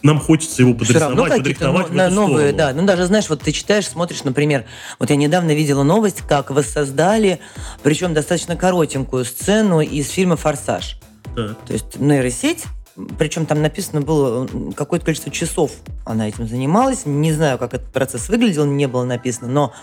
нам 0.03 0.19
хочется 0.19 0.62
его 0.62 0.74
подрисовать, 0.74 1.38
подрихтовать 1.38 1.91
но, 1.91 2.09
новые, 2.09 2.53
да. 2.53 2.74
Ну, 2.74 2.86
даже, 2.86 3.05
знаешь, 3.05 3.29
вот 3.29 3.41
ты 3.41 3.51
читаешь, 3.51 3.88
смотришь, 3.88 4.24
например, 4.24 4.65
вот 5.00 5.09
я 5.09 5.15
недавно 5.15 5.53
видела 5.53 5.83
новость, 5.83 6.21
как 6.27 6.51
воссоздали, 6.51 7.39
причем 7.83 8.13
достаточно 8.13 8.55
коротенькую 8.55 9.25
сцену 9.25 9.81
из 9.81 10.09
фильма 10.09 10.38
«Форсаж». 10.38 11.00
Да. 11.36 11.55
То 11.65 11.74
есть 11.74 12.00
нейросеть 12.00 12.65
причем 13.19 13.45
там 13.45 13.62
написано 13.62 14.01
было 14.01 14.47
какое-то 14.75 15.05
количество 15.05 15.31
часов 15.31 15.71
она 16.03 16.27
этим 16.27 16.47
занималась. 16.47 17.05
Не 17.05 17.31
знаю, 17.31 17.57
как 17.59 17.74
этот 17.74 17.91
процесс 17.93 18.27
выглядел, 18.27 18.65
не 18.65 18.88
было 18.88 19.03
написано, 19.03 19.47
но 19.47 19.74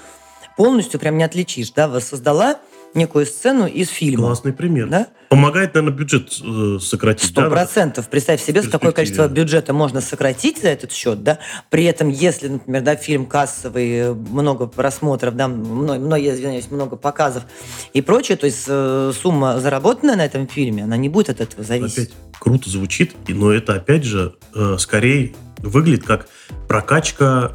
полностью 0.57 0.99
прям 0.99 1.17
не 1.17 1.25
отличишь, 1.25 1.71
да, 1.71 1.87
воссоздала 1.89 2.59
некую 2.95 3.27
сцену 3.27 3.67
из 3.67 3.89
фильма. 3.89 4.27
Классный 4.27 4.53
пример. 4.53 4.89
Да? 4.89 5.09
Помогает, 5.29 5.75
наверное, 5.75 5.97
бюджет 5.97 6.41
э, 6.43 6.79
сократить. 6.81 7.31
Сто 7.31 7.51
процентов. 7.51 8.05
Да? 8.05 8.11
Представь 8.11 8.43
себе, 8.43 8.63
какое 8.63 8.93
количество 8.93 9.29
бюджета 9.29 9.73
можно 9.73 10.01
сократить 10.01 10.63
за 10.63 10.69
этот 10.69 10.93
счет, 10.93 11.23
да. 11.23 11.39
При 11.71 11.85
этом, 11.85 12.09
если, 12.09 12.49
например, 12.49 12.83
да, 12.83 12.97
фильм 12.97 13.27
кассовый, 13.27 14.15
много 14.15 14.67
просмотров, 14.67 15.35
да, 15.37 15.49
много, 15.49 16.17
я 16.17 16.35
извиняюсь, 16.35 16.71
много 16.71 16.97
показов 16.97 17.45
и 17.93 18.01
прочее, 18.01 18.37
то 18.37 18.47
есть 18.47 18.65
э, 18.69 19.13
сумма 19.21 19.59
заработанная 19.61 20.17
на 20.17 20.25
этом 20.25 20.47
фильме, 20.47 20.85
она 20.85 20.97
не 20.97 21.09
будет 21.09 21.31
от 21.31 21.41
этого 21.41 21.65
зависеть. 21.65 21.99
Опять 21.99 22.15
круто 22.39 22.69
звучит, 22.69 23.15
но 23.29 23.53
это 23.53 23.75
опять 23.75 24.05
же 24.05 24.35
э, 24.55 24.77
скорее 24.79 25.35
выглядит 25.59 26.05
как 26.05 26.29
прокачка 26.69 27.53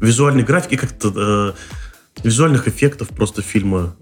визуальной 0.00 0.42
графики, 0.42 0.76
как-то 0.76 1.12
э, 1.14 2.22
визуальных 2.24 2.68
эффектов 2.68 3.08
просто 3.10 3.42
фильма 3.42 3.94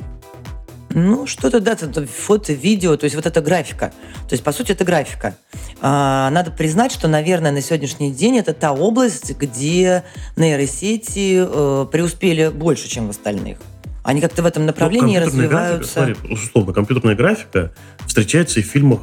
ну, 0.93 1.27
что-то, 1.27 1.61
да, 1.61 1.73
это 1.73 2.07
фото, 2.07 2.53
видео, 2.53 2.97
то 2.97 3.05
есть 3.05 3.15
вот 3.15 3.27
эта 3.27 3.41
графика. 3.41 3.93
То 4.29 4.33
есть, 4.33 4.43
по 4.43 4.53
сути, 4.53 4.73
это 4.73 4.85
графика. 4.85 5.37
А, 5.81 6.31
надо 6.31 6.51
признать, 6.51 6.93
что, 6.93 7.07
наверное, 7.07 7.53
на 7.53 7.61
сегодняшний 7.61 8.13
день 8.13 8.39
это 8.39 8.53
та 8.53 8.73
область, 8.73 9.37
где 9.37 10.03
нейросети 10.37 11.45
э, 11.47 11.87
преуспели 11.91 12.49
больше, 12.49 12.89
чем 12.89 13.07
в 13.07 13.11
остальных. 13.11 13.59
Они 14.03 14.21
как-то 14.21 14.43
в 14.43 14.47
этом 14.47 14.67
направлении 14.67 15.19
ну, 15.19 15.27
развиваются. 15.27 16.01
Графика, 16.01 16.19
смотри, 16.19 16.35
условно, 16.35 16.73
компьютерная 16.73 17.15
графика 17.15 17.73
встречается 18.07 18.59
и 18.59 18.63
в 18.63 18.67
фильмах 18.67 19.01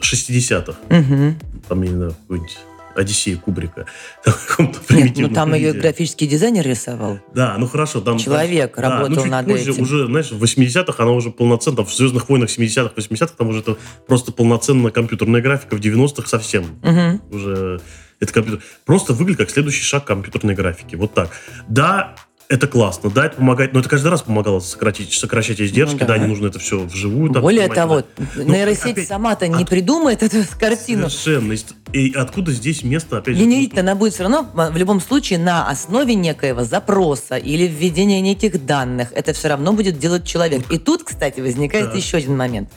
60-х. 0.00 0.78
Угу. 0.90 1.34
Там, 1.68 1.82
я 1.82 1.88
не 1.88 1.96
знаю, 1.96 2.14
какой-нибудь 2.22 2.58
Одиссея 2.98 3.36
Кубрика. 3.36 3.86
Нет, 4.90 5.16
ну 5.16 5.28
там 5.28 5.54
ее 5.54 5.72
графический 5.72 6.26
дизайнер 6.26 6.66
рисовал. 6.66 7.18
Да, 7.34 7.56
ну 7.58 7.66
хорошо. 7.66 8.00
Там, 8.00 8.18
Человек 8.18 8.74
там, 8.74 8.84
работал 8.84 9.08
да, 9.08 9.14
ну, 9.14 9.22
чуть 9.22 9.30
над 9.30 9.46
позже, 9.46 9.70
этим. 9.70 9.82
Уже, 9.82 10.06
знаешь, 10.06 10.30
в 10.30 10.42
80-х 10.42 11.02
она 11.02 11.12
уже 11.12 11.30
полноценно, 11.30 11.84
в 11.84 11.94
«Звездных 11.94 12.28
войнах» 12.28 12.50
70-х, 12.50 12.92
80-х, 12.96 13.32
там 13.36 13.48
уже 13.48 13.60
это 13.60 13.76
просто 14.06 14.32
полноценная 14.32 14.90
компьютерная 14.90 15.40
графика, 15.40 15.76
в 15.76 15.80
90-х 15.80 16.28
совсем 16.28 16.64
угу. 16.82 17.36
уже 17.36 17.80
это 18.20 18.32
компьютер. 18.32 18.64
Просто 18.84 19.12
выглядит 19.12 19.38
как 19.38 19.50
следующий 19.50 19.82
шаг 19.82 20.04
компьютерной 20.04 20.54
графики. 20.54 20.96
Вот 20.96 21.14
так. 21.14 21.30
Да, 21.68 22.16
это 22.48 22.66
классно, 22.66 23.10
да, 23.10 23.26
это 23.26 23.36
помогает, 23.36 23.74
но 23.74 23.80
это 23.80 23.90
каждый 23.90 24.08
раз 24.08 24.22
помогало 24.22 24.60
сократить, 24.60 25.12
сокращать 25.12 25.60
издержки, 25.60 26.00
ну, 26.00 26.06
да. 26.06 26.06
да, 26.06 26.18
не 26.18 26.26
нужно 26.26 26.46
это 26.46 26.58
все 26.58 26.78
вживую. 26.78 27.30
Там, 27.30 27.42
Более 27.42 27.68
того, 27.68 28.02
да. 28.16 28.42
нейросеть 28.42 28.92
опять, 28.92 29.08
сама-то 29.08 29.44
от... 29.44 29.52
не 29.52 29.66
придумает 29.66 30.22
эту 30.22 30.38
картину. 30.58 31.10
Совершенно. 31.10 31.54
И 31.92 32.12
откуда 32.12 32.52
здесь 32.52 32.82
место, 32.82 33.18
опять 33.18 33.36
же... 33.36 33.42
Генерить 33.42 33.76
она 33.76 33.94
будет 33.94 34.14
все 34.14 34.22
равно, 34.22 34.48
в 34.54 34.76
любом 34.76 35.00
случае, 35.02 35.38
на 35.38 35.68
основе 35.68 36.14
некоего 36.14 36.64
запроса 36.64 37.36
или 37.36 37.66
введения 37.66 38.22
неких 38.22 38.64
данных. 38.64 39.12
Это 39.14 39.34
все 39.34 39.48
равно 39.48 39.74
будет 39.74 39.98
делать 39.98 40.26
человек. 40.26 40.70
И 40.70 40.78
тут, 40.78 41.04
кстати, 41.04 41.40
возникает 41.40 41.90
да. 41.90 41.96
еще 41.96 42.16
один 42.16 42.36
момент. 42.36 42.70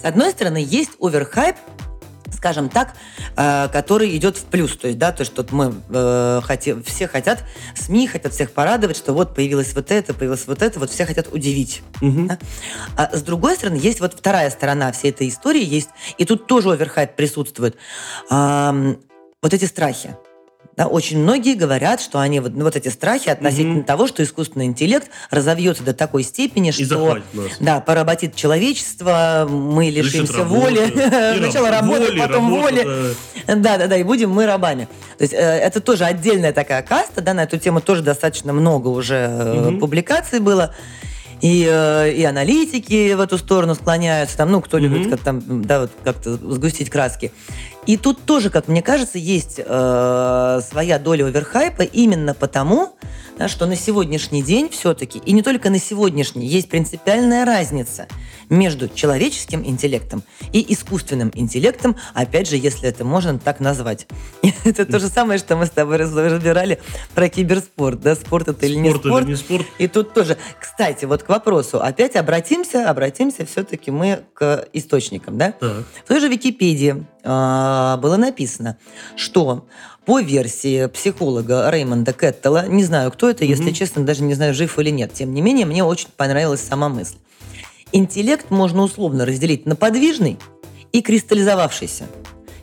С 0.00 0.04
одной 0.04 0.30
стороны, 0.30 0.64
есть 0.64 0.92
оверхайп 1.00 1.56
скажем 2.32 2.68
так, 2.68 2.94
э, 3.36 3.68
который 3.68 4.16
идет 4.16 4.36
в 4.36 4.44
плюс. 4.44 4.76
То 4.76 4.88
есть, 4.88 4.98
да, 4.98 5.12
то, 5.12 5.24
что 5.24 5.46
мы 5.50 5.74
э, 5.90 6.40
хотим, 6.42 6.82
все 6.82 7.06
хотят, 7.08 7.44
СМИ 7.74 8.06
хотят 8.06 8.32
всех 8.32 8.52
порадовать, 8.52 8.96
что 8.96 9.12
вот 9.12 9.34
появилось 9.34 9.74
вот 9.74 9.90
это, 9.90 10.14
появилось 10.14 10.46
вот 10.46 10.62
это, 10.62 10.78
вот 10.78 10.90
все 10.90 11.06
хотят 11.06 11.28
удивить. 11.32 11.82
Угу. 12.00 12.26
Да? 12.26 12.38
А 12.96 13.16
с 13.16 13.22
другой 13.22 13.56
стороны, 13.56 13.76
есть 13.76 14.00
вот 14.00 14.14
вторая 14.14 14.50
сторона 14.50 14.92
всей 14.92 15.10
этой 15.10 15.28
истории, 15.28 15.64
есть, 15.64 15.90
и 16.18 16.24
тут 16.24 16.46
тоже 16.46 16.70
оверхайп 16.70 17.14
присутствует. 17.14 17.76
Э, 18.30 18.94
вот 19.42 19.54
эти 19.54 19.64
страхи. 19.64 20.16
Да, 20.76 20.86
очень 20.86 21.18
многие 21.18 21.54
говорят, 21.54 22.00
что 22.00 22.18
они 22.18 22.40
вот, 22.40 22.52
ну, 22.54 22.64
вот 22.64 22.76
эти 22.76 22.88
страхи 22.88 23.28
относительно 23.28 23.80
угу. 23.80 23.84
того, 23.84 24.06
что 24.06 24.22
искусственный 24.22 24.64
интеллект 24.64 25.10
разовьется 25.30 25.82
до 25.82 25.92
такой 25.92 26.22
степени, 26.22 26.70
что 26.70 27.18
да, 27.60 27.80
поработит 27.80 28.34
человечество, 28.34 29.46
мы 29.50 29.90
лишимся 29.90 30.44
воли, 30.44 30.86
сначала 31.38 31.70
работы, 31.70 32.16
потом 32.18 32.50
воли, 32.50 33.14
да, 33.46 33.76
да, 33.76 33.86
да, 33.86 33.96
и 33.96 34.02
будем 34.02 34.30
мы 34.30 34.46
рабами. 34.46 34.88
То 35.18 35.24
есть 35.24 35.34
э, 35.34 35.36
это 35.36 35.80
тоже 35.80 36.04
отдельная 36.04 36.54
такая 36.54 36.82
каста, 36.82 37.20
да, 37.20 37.34
на 37.34 37.42
эту 37.44 37.58
тему 37.58 37.82
тоже 37.82 38.02
достаточно 38.02 38.54
много 38.54 38.88
уже 38.88 39.28
угу. 39.28 39.78
публикаций 39.78 40.40
было 40.40 40.74
и, 41.42 41.68
э, 41.68 42.12
и 42.12 42.22
аналитики 42.24 43.12
в 43.12 43.20
эту 43.20 43.36
сторону 43.36 43.74
склоняются, 43.74 44.36
там, 44.36 44.52
ну, 44.52 44.62
кто 44.62 44.78
mm-hmm. 44.78 44.80
любит 44.80 45.10
как, 45.10 45.20
там, 45.20 45.64
да, 45.64 45.80
вот, 45.80 45.90
как-то 46.04 46.36
сгустить 46.36 46.88
краски. 46.88 47.32
И 47.84 47.96
тут 47.96 48.22
тоже, 48.24 48.48
как 48.48 48.68
мне 48.68 48.80
кажется, 48.80 49.18
есть 49.18 49.58
э, 49.58 50.60
своя 50.70 50.98
доля 51.00 51.26
оверхайпа 51.26 51.82
именно 51.82 52.32
потому, 52.32 52.94
да, 53.38 53.48
что 53.48 53.66
на 53.66 53.74
сегодняшний 53.74 54.42
день 54.42 54.68
все-таки, 54.68 55.18
и 55.18 55.32
не 55.32 55.42
только 55.42 55.68
на 55.68 55.80
сегодняшний, 55.80 56.46
есть 56.46 56.68
принципиальная 56.68 57.44
разница 57.44 58.06
между 58.48 58.88
человеческим 58.88 59.64
интеллектом 59.64 60.22
и 60.52 60.72
искусственным 60.72 61.32
интеллектом, 61.34 61.96
опять 62.14 62.48
же, 62.48 62.56
если 62.56 62.88
это 62.88 63.04
можно 63.04 63.36
так 63.38 63.58
назвать. 63.58 64.06
Это 64.64 64.86
то 64.86 65.00
же 65.00 65.08
самое, 65.08 65.38
что 65.38 65.56
мы 65.56 65.66
с 65.66 65.70
тобой 65.70 65.96
разбирали 65.96 66.78
про 67.14 67.28
киберспорт, 67.28 68.00
да, 68.00 68.14
спорт 68.14 68.48
это 68.48 68.66
или 68.66 68.76
не 68.76 68.90
спорт. 68.90 69.24
Или 69.24 69.30
не 69.30 69.36
спорт. 69.36 69.66
И 69.78 69.88
тут 69.88 70.14
тоже, 70.14 70.36
кстати, 70.60 71.04
вот 71.04 71.22
к 71.24 71.28
вопросу, 71.32 71.82
опять 71.82 72.16
обратимся, 72.16 72.88
обратимся 72.88 73.44
все-таки 73.46 73.90
мы 73.90 74.22
к 74.34 74.66
источникам, 74.72 75.38
да? 75.38 75.52
Так. 75.52 75.84
В 76.04 76.08
той 76.08 76.20
же 76.20 76.28
Википедии 76.28 77.04
э, 77.22 77.96
было 78.00 78.16
написано, 78.16 78.76
что 79.16 79.66
по 80.04 80.20
версии 80.20 80.86
психолога 80.86 81.70
Реймонда 81.70 82.12
Кэттела, 82.12 82.66
не 82.66 82.84
знаю, 82.84 83.10
кто 83.10 83.30
это, 83.30 83.44
если 83.44 83.70
mm-hmm. 83.70 83.72
честно, 83.72 84.04
даже 84.04 84.22
не 84.22 84.34
знаю, 84.34 84.54
жив 84.54 84.78
или 84.78 84.90
нет. 84.90 85.12
Тем 85.12 85.32
не 85.32 85.40
менее, 85.40 85.64
мне 85.64 85.84
очень 85.84 86.08
понравилась 86.16 86.60
сама 86.60 86.88
мысль. 86.88 87.16
Интеллект 87.92 88.50
можно 88.50 88.82
условно 88.82 89.24
разделить 89.24 89.66
на 89.66 89.76
подвижный 89.76 90.38
и 90.92 91.02
кристаллизовавшийся. 91.02 92.04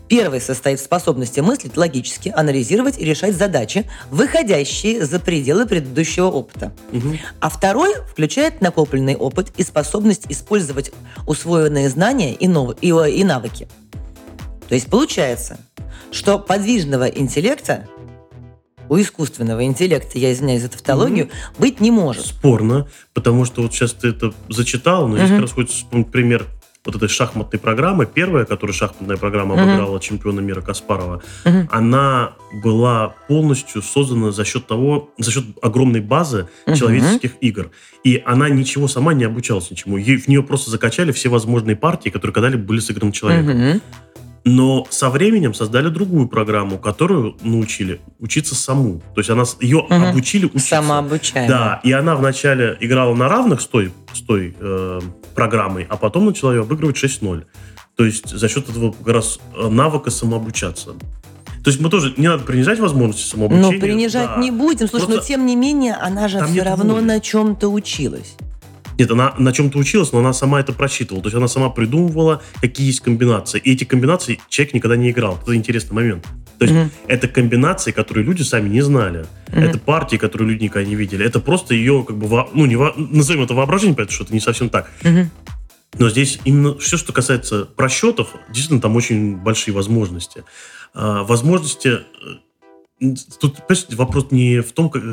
Первый 0.09 0.41
состоит 0.41 0.79
в 0.79 0.83
способности 0.83 1.39
мыслить 1.39 1.77
логически, 1.77 2.33
анализировать 2.35 2.97
и 2.97 3.05
решать 3.05 3.35
задачи, 3.35 3.85
выходящие 4.09 5.05
за 5.05 5.19
пределы 5.19 5.67
предыдущего 5.67 6.25
опыта. 6.25 6.73
Угу. 6.91 7.17
А 7.39 7.49
второй 7.49 7.93
включает 8.11 8.59
накопленный 8.59 9.15
опыт 9.15 9.53
и 9.57 9.63
способность 9.63 10.25
использовать 10.29 10.91
усвоенные 11.27 11.89
знания 11.89 12.33
и, 12.33 12.47
нов... 12.47 12.75
и, 12.81 12.87
и 12.87 13.23
навыки. 13.23 13.67
То 14.67 14.73
есть 14.73 14.87
получается, 14.87 15.59
что 16.11 16.39
подвижного 16.39 17.05
интеллекта 17.05 17.87
у 18.89 18.99
искусственного 18.99 19.63
интеллекта, 19.65 20.17
я 20.17 20.33
извиняюсь 20.33 20.63
за 20.63 20.69
тавтологию, 20.69 21.27
mm-hmm. 21.27 21.59
быть 21.59 21.79
не 21.79 21.91
может. 21.91 22.25
Спорно, 22.25 22.87
потому 23.13 23.45
что 23.45 23.61
вот 23.61 23.71
сейчас 23.71 23.93
ты 23.93 24.07
это 24.07 24.33
зачитал, 24.49 25.07
но 25.07 25.17
mm-hmm. 25.17 25.21
если 25.21 25.35
раз 25.35 25.51
хочется 25.51 25.77
вспомнить 25.77 26.09
пример 26.09 26.47
вот 26.89 26.95
этой 26.95 27.09
шахматной 27.09 27.59
программы, 27.59 28.05
первая, 28.05 28.45
которая 28.45 28.73
шахматная 28.73 29.17
программа 29.17 29.55
mm-hmm. 29.55 29.63
обыграла 29.63 29.99
чемпиона 29.99 30.39
мира 30.39 30.61
Каспарова, 30.61 31.21
mm-hmm. 31.45 31.67
она 31.71 32.33
была 32.63 33.15
полностью 33.27 33.81
создана 33.81 34.31
за 34.31 34.45
счет 34.45 34.67
того, 34.67 35.09
за 35.17 35.31
счет 35.31 35.45
огромной 35.61 36.01
базы 36.01 36.47
mm-hmm. 36.65 36.75
человеческих 36.75 37.31
игр. 37.41 37.71
И 38.03 38.21
она 38.25 38.49
ничего 38.49 38.87
сама 38.87 39.13
не 39.13 39.25
обучалась 39.25 39.69
ничему. 39.71 39.97
Ей, 39.97 40.17
в 40.17 40.27
нее 40.27 40.41
просто 40.41 40.71
закачали 40.71 41.11
все 41.11 41.29
возможные 41.29 41.75
партии, 41.75 42.09
которые 42.09 42.33
когда-либо 42.33 42.63
были 42.63 42.79
сыграны 42.79 43.11
человеком. 43.11 43.57
Mm-hmm. 43.57 43.81
Но 44.45 44.87
со 44.89 45.09
временем 45.09 45.53
создали 45.53 45.89
другую 45.89 46.27
программу, 46.27 46.77
которую 46.77 47.35
научили 47.41 47.99
учиться 48.19 48.55
саму. 48.55 49.01
То 49.13 49.19
есть 49.19 49.29
она, 49.29 49.43
ее 49.59 49.79
угу. 49.79 49.93
обучили 49.93 50.45
учиться. 50.45 50.81
Самообучаемая. 50.81 51.49
Да, 51.49 51.81
и 51.83 51.91
она 51.91 52.15
вначале 52.15 52.77
играла 52.79 53.13
на 53.15 53.27
равных 53.27 53.61
с 53.61 53.67
той, 53.67 53.91
с 54.13 54.21
той 54.21 54.55
э, 54.59 54.99
программой, 55.39 55.87
а 55.89 55.97
потом 55.97 56.25
начала 56.25 56.53
ее 56.53 56.61
обыгрывать 56.61 56.97
6-0. 56.97 57.45
То 57.95 58.05
есть 58.05 58.29
за 58.29 58.47
счет 58.47 58.69
этого 58.69 58.91
как 58.91 59.07
раз 59.07 59.39
э, 59.55 59.67
навыка 59.67 60.09
самообучаться. 60.09 60.91
То 61.63 61.69
есть 61.69 61.81
мы 61.81 61.89
тоже 61.89 62.13
не 62.15 62.27
надо 62.27 62.43
принижать 62.43 62.79
возможности 62.79 63.29
самообучения. 63.29 63.71
Ну, 63.73 63.79
принижать 63.79 64.29
да. 64.29 64.37
не 64.37 64.51
будем. 64.51 64.87
Слушай, 64.87 65.05
Просто 65.05 65.21
но 65.21 65.27
тем 65.27 65.45
не 65.45 65.55
менее, 65.55 65.95
она 65.95 66.27
же 66.27 66.43
все 66.45 66.63
равно 66.63 66.95
воли. 66.95 67.03
на 67.03 67.19
чем-то 67.19 67.67
училась. 67.67 68.35
Нет, 68.99 69.09
она 69.11 69.33
на 69.37 69.53
чем-то 69.53 69.79
училась, 69.79 70.11
но 70.11 70.19
она 70.19 70.33
сама 70.33 70.59
это 70.59 70.73
просчитывала. 70.73 71.23
То 71.23 71.27
есть 71.27 71.37
она 71.37 71.47
сама 71.47 71.69
придумывала, 71.69 72.41
какие 72.61 72.87
есть 72.87 72.99
комбинации. 72.99 73.59
И 73.59 73.71
эти 73.71 73.85
комбинации 73.85 74.39
человек 74.49 74.73
никогда 74.73 74.97
не 74.97 75.09
играл. 75.09 75.39
Это 75.41 75.55
интересный 75.55 75.95
момент. 75.95 76.27
То 76.59 76.65
есть 76.65 76.75
mm 76.75 76.89
это 77.07 77.27
комбинации, 77.27 77.91
которые 77.91 78.25
люди 78.25 78.41
сами 78.43 78.69
не 78.69 78.81
знали. 78.81 79.25
mm 79.47 79.63
Это 79.63 79.79
партии, 79.79 80.17
которые 80.17 80.49
люди 80.49 80.65
никогда 80.65 80.87
не 80.87 80.95
видели. 80.95 81.25
Это 81.25 81.39
просто 81.39 81.73
ее, 81.73 82.03
как 82.05 82.17
бы, 82.17 82.27
ну, 82.53 82.65
не 82.65 82.75
во... 82.75 82.93
назовем 82.97 83.43
это 83.43 83.53
воображение, 83.53 83.95
потому 83.95 84.11
что 84.11 84.25
это 84.25 84.33
не 84.33 84.41
совсем 84.41 84.69
так. 84.69 84.91
mm 85.03 85.27
Но 85.97 86.09
здесь 86.09 86.39
именно 86.43 86.77
все, 86.77 86.97
что 86.97 87.13
касается 87.13 87.65
просчетов, 87.65 88.35
действительно 88.49 88.81
там 88.81 88.95
очень 88.97 89.37
большие 89.37 89.73
возможности. 89.73 90.43
А, 90.93 91.23
возможности 91.23 91.87
э, 91.87 91.99
Тут, 93.39 93.63
вопрос 93.91 94.27
не 94.31 94.59
в 94.59 94.73
том, 94.73 94.89
как, 94.89 95.03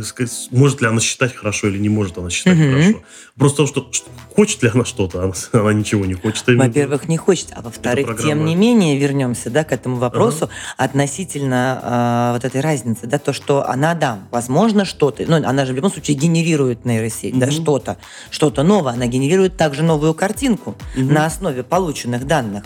может 0.51 0.81
ли 0.81 0.89
она 0.89 1.01
считать 1.01 1.33
хорошо 1.33 1.69
или 1.69 1.79
не 1.79 1.89
может 1.89 2.19
она 2.19 2.31
считать 2.31 2.59
mm-hmm. 2.59 2.73
хорошо. 2.73 3.03
Просто 3.37 3.57
то, 3.59 3.67
что, 3.69 3.89
что 3.93 4.11
хочет 4.35 4.63
ли 4.65 4.71
она 4.75 4.85
что-то, 4.85 5.23
она, 5.23 5.33
она 5.53 5.73
ничего 5.73 6.05
не 6.05 6.15
хочет. 6.15 6.45
Во-первых, 6.49 7.07
не 7.07 7.17
хочет, 7.17 7.53
а 7.55 7.63
во-вторых, 7.63 8.21
тем 8.21 8.45
не 8.45 8.57
менее, 8.57 8.99
вернемся 8.99 9.51
да, 9.51 9.63
к 9.63 9.71
этому 9.71 9.97
вопросу 9.97 10.47
ага. 10.47 10.53
относительно 10.79 11.81
э, 11.81 12.33
вот 12.35 12.45
этой 12.45 12.61
разницы, 12.61 13.07
да, 13.07 13.19
то, 13.19 13.33
что 13.33 13.69
она, 13.69 13.95
да, 13.95 14.19
возможно, 14.33 14.85
что-то, 14.85 15.25
ну, 15.29 15.37
она 15.37 15.65
же 15.65 15.73
в 15.73 15.77
любом 15.77 15.93
случае 15.93 16.17
генерирует 16.17 16.85
нейросеть, 16.85 17.35
mm-hmm. 17.35 17.39
да, 17.39 17.51
что-то, 17.53 17.99
что-то 18.31 18.65
новое, 18.65 18.95
она 18.95 19.07
генерирует 19.07 19.57
также 19.57 19.85
новую 19.85 20.13
картинку 20.15 20.77
mm-hmm. 20.97 21.13
на 21.13 21.27
основе 21.27 21.63
полученных 21.63 22.27
данных. 22.27 22.65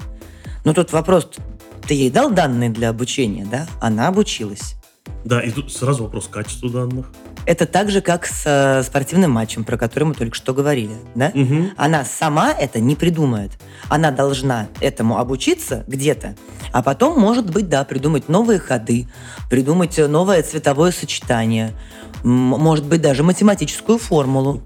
Но 0.64 0.72
тут 0.72 0.92
вопрос, 0.92 1.28
ты 1.87 1.92
ей 1.92 2.11
дал 2.11 2.30
данные 2.30 2.70
для 2.70 2.88
обучения, 2.88 3.46
да? 3.50 3.66
Она 3.80 4.09
обучилась. 4.09 4.79
Да, 5.25 5.40
и 5.40 5.51
тут 5.51 5.73
сразу 5.73 6.05
вопрос 6.05 6.29
качества 6.29 6.70
данных. 6.70 7.07
Это 7.46 7.66
так 7.66 7.90
же, 7.90 8.01
как 8.01 8.27
с 8.27 8.42
э, 8.44 8.83
спортивным 8.83 9.33
матчем, 9.33 9.64
про 9.64 9.77
который 9.77 10.05
мы 10.05 10.14
только 10.14 10.35
что 10.35 10.55
говорили. 10.55 10.94
Да? 11.14 11.33
Угу. 11.35 11.70
Она 11.77 12.05
сама 12.05 12.53
это 12.53 12.81
не 12.81 12.96
придумает. 12.96 13.53
Она 13.88 14.11
должна 14.11 14.68
этому 14.81 15.18
обучиться 15.18 15.85
где-то, 15.87 16.37
а 16.73 16.83
потом, 16.83 17.18
может 17.18 17.51
быть, 17.51 17.68
да, 17.68 17.85
придумать 17.85 18.29
новые 18.29 18.59
ходы, 18.59 19.09
придумать 19.51 19.99
новое 19.99 20.42
цветовое 20.42 20.92
сочетание, 20.92 21.73
может 22.23 22.87
быть, 22.87 23.01
даже 23.01 23.23
математическую 23.23 23.99
формулу. 23.99 24.62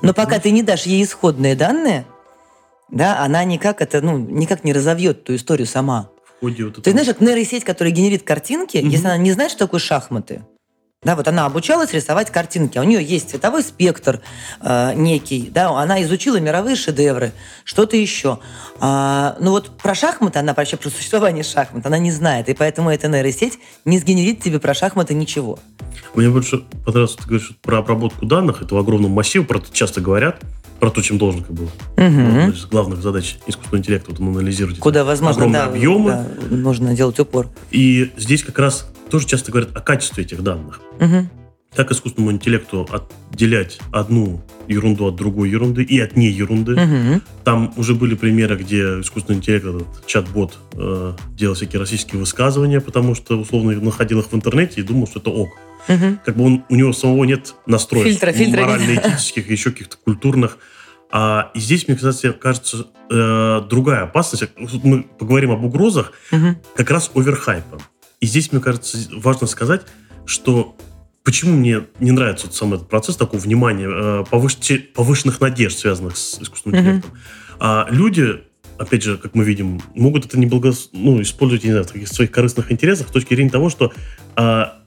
Но 0.00 0.14
пока 0.14 0.38
ты 0.38 0.50
не 0.50 0.62
дашь 0.62 0.84
ей 0.84 1.02
исходные 1.02 1.56
данные, 1.56 2.06
да, 2.90 3.22
она 3.22 3.44
никак 3.44 3.82
это, 3.82 4.00
ну, 4.00 4.16
никак 4.16 4.64
не 4.64 4.72
разовьет 4.72 5.24
ту 5.24 5.34
историю 5.34 5.66
сама 5.66 6.08
ходе 6.40 6.64
вот. 6.64 6.82
Ты 6.82 6.90
знаешь, 6.90 7.08
как 7.08 7.20
нейросеть, 7.20 7.64
которая 7.64 7.92
генерит 7.92 8.22
картинки, 8.22 8.78
угу. 8.78 8.86
если 8.86 9.06
она 9.06 9.16
не 9.16 9.32
знает, 9.32 9.50
что 9.50 9.60
такое 9.66 9.80
шахматы, 9.80 10.42
да, 11.04 11.14
вот 11.14 11.28
она 11.28 11.46
обучалась 11.46 11.92
рисовать 11.92 12.32
картинки, 12.32 12.76
а 12.76 12.80
у 12.80 12.84
нее 12.84 13.00
есть 13.00 13.30
цветовой 13.30 13.62
спектр 13.62 14.20
э, 14.60 14.94
некий, 14.96 15.48
да, 15.48 15.70
она 15.70 16.02
изучила 16.02 16.40
мировые 16.40 16.74
шедевры, 16.74 17.30
что-то 17.62 17.96
еще. 17.96 18.40
А, 18.80 19.36
ну 19.38 19.52
вот 19.52 19.78
про 19.78 19.94
шахматы, 19.94 20.40
она 20.40 20.54
вообще 20.54 20.76
про 20.76 20.90
существование 20.90 21.44
шахмат, 21.44 21.86
она 21.86 21.98
не 21.98 22.10
знает, 22.10 22.48
и 22.48 22.54
поэтому 22.54 22.90
эта 22.90 23.06
нейросеть 23.06 23.60
не 23.84 24.00
сгенерит 24.00 24.42
тебе 24.42 24.58
про 24.58 24.74
шахматы 24.74 25.14
ничего. 25.14 25.60
Мне 26.16 26.30
больше 26.30 26.64
понравилось, 26.84 27.14
ты 27.14 27.24
говоришь 27.26 27.52
про 27.62 27.78
обработку 27.78 28.26
данных 28.26 28.62
этого 28.62 28.80
огромного 28.80 29.12
массива, 29.12 29.44
про 29.44 29.58
это 29.58 29.72
часто 29.72 30.00
говорят, 30.00 30.42
про 30.78 30.90
то, 30.90 31.02
чем 31.02 31.18
должен 31.18 31.42
как 31.42 31.52
бы. 31.52 31.64
Угу. 31.64 31.70
Одна 31.96 32.48
из 32.48 32.66
главных 32.66 33.02
задач 33.02 33.38
искусственного 33.46 33.80
интеллекта 33.80 34.10
вот, 34.10 34.20
анализировать 34.20 34.78
Куда, 34.78 35.04
возможно, 35.04 35.42
огромные 35.42 35.62
да, 35.62 35.66
объемы. 35.66 36.10
Да, 36.10 36.56
нужно 36.56 36.94
делать 36.94 37.18
упор. 37.18 37.48
И 37.70 38.10
здесь 38.16 38.42
как 38.42 38.58
раз 38.58 38.90
тоже 39.10 39.26
часто 39.26 39.50
говорят 39.50 39.76
о 39.76 39.80
качестве 39.80 40.24
этих 40.24 40.42
данных. 40.42 40.80
Угу. 41.00 41.28
Как 41.74 41.92
искусственному 41.92 42.32
интеллекту 42.32 42.88
отделять 42.90 43.78
одну 43.92 44.42
ерунду 44.68 45.06
от 45.06 45.16
другой 45.16 45.50
ерунды 45.50 45.82
и 45.82 45.98
от 46.00 46.16
не 46.16 46.28
ерунды. 46.28 46.72
Угу. 46.72 47.20
Там 47.44 47.74
уже 47.76 47.94
были 47.94 48.14
примеры, 48.14 48.56
где 48.56 49.00
искусственный 49.00 49.38
интеллект, 49.38 49.66
этот 49.66 50.06
чат-бот, 50.06 50.58
э, 50.74 51.14
делал 51.36 51.54
всякие 51.54 51.80
российские 51.80 52.20
высказывания, 52.20 52.80
потому 52.80 53.14
что 53.14 53.38
условно 53.38 53.72
находил 53.80 54.20
их 54.20 54.30
в 54.30 54.34
интернете 54.34 54.80
и 54.80 54.84
думал, 54.84 55.06
что 55.06 55.20
это 55.20 55.30
ок. 55.30 55.50
Угу. 55.86 56.18
Как 56.24 56.36
бы 56.36 56.44
он, 56.44 56.64
у 56.68 56.74
него 56.74 56.92
самого 56.92 57.24
нет 57.24 57.54
настроек 57.66 58.06
фильтра, 58.06 58.32
фильтра 58.32 58.62
морально-этических, 58.62 59.50
еще 59.50 59.70
каких-то 59.70 59.96
культурных. 59.96 60.58
А, 61.10 61.50
и 61.54 61.60
здесь, 61.60 61.88
мне 61.88 61.96
кстати, 61.96 62.32
кажется, 62.32 62.86
э, 63.10 63.62
другая 63.68 64.02
опасность. 64.02 64.50
Мы 64.56 65.02
поговорим 65.02 65.52
об 65.52 65.64
угрозах, 65.64 66.12
угу. 66.30 66.56
как 66.74 66.90
раз 66.90 67.10
оверхайпа. 67.14 67.78
И 68.20 68.26
здесь, 68.26 68.52
мне 68.52 68.60
кажется, 68.60 68.98
важно 69.12 69.46
сказать, 69.46 69.82
что 70.26 70.76
почему 71.24 71.54
мне 71.56 71.84
не 72.00 72.10
нравится 72.10 72.46
вот 72.46 72.54
сам 72.54 72.74
этот 72.74 72.88
процесс 72.88 73.16
такого 73.16 73.40
внимания, 73.40 73.88
э, 73.88 74.24
повыш... 74.30 74.58
повышенных 74.94 75.40
надежд, 75.40 75.78
связанных 75.78 76.16
с 76.16 76.40
искусственным 76.40 76.80
интеллектом. 76.80 77.10
Mm-hmm. 77.10 77.56
А 77.60 77.86
люди, 77.90 78.40
опять 78.78 79.02
же, 79.02 79.18
как 79.18 79.34
мы 79.34 79.44
видим, 79.44 79.80
могут 79.94 80.26
это 80.26 80.38
неблаго... 80.38 80.72
ну, 80.92 81.20
использовать, 81.22 81.64
не 81.64 81.70
знаю, 81.70 81.84
в 81.84 82.08
своих 82.08 82.30
корыстных 82.30 82.72
интересах 82.72 83.08
с 83.08 83.10
точки 83.10 83.34
зрения 83.34 83.50
того, 83.50 83.70
что 83.70 83.92
а, 84.36 84.78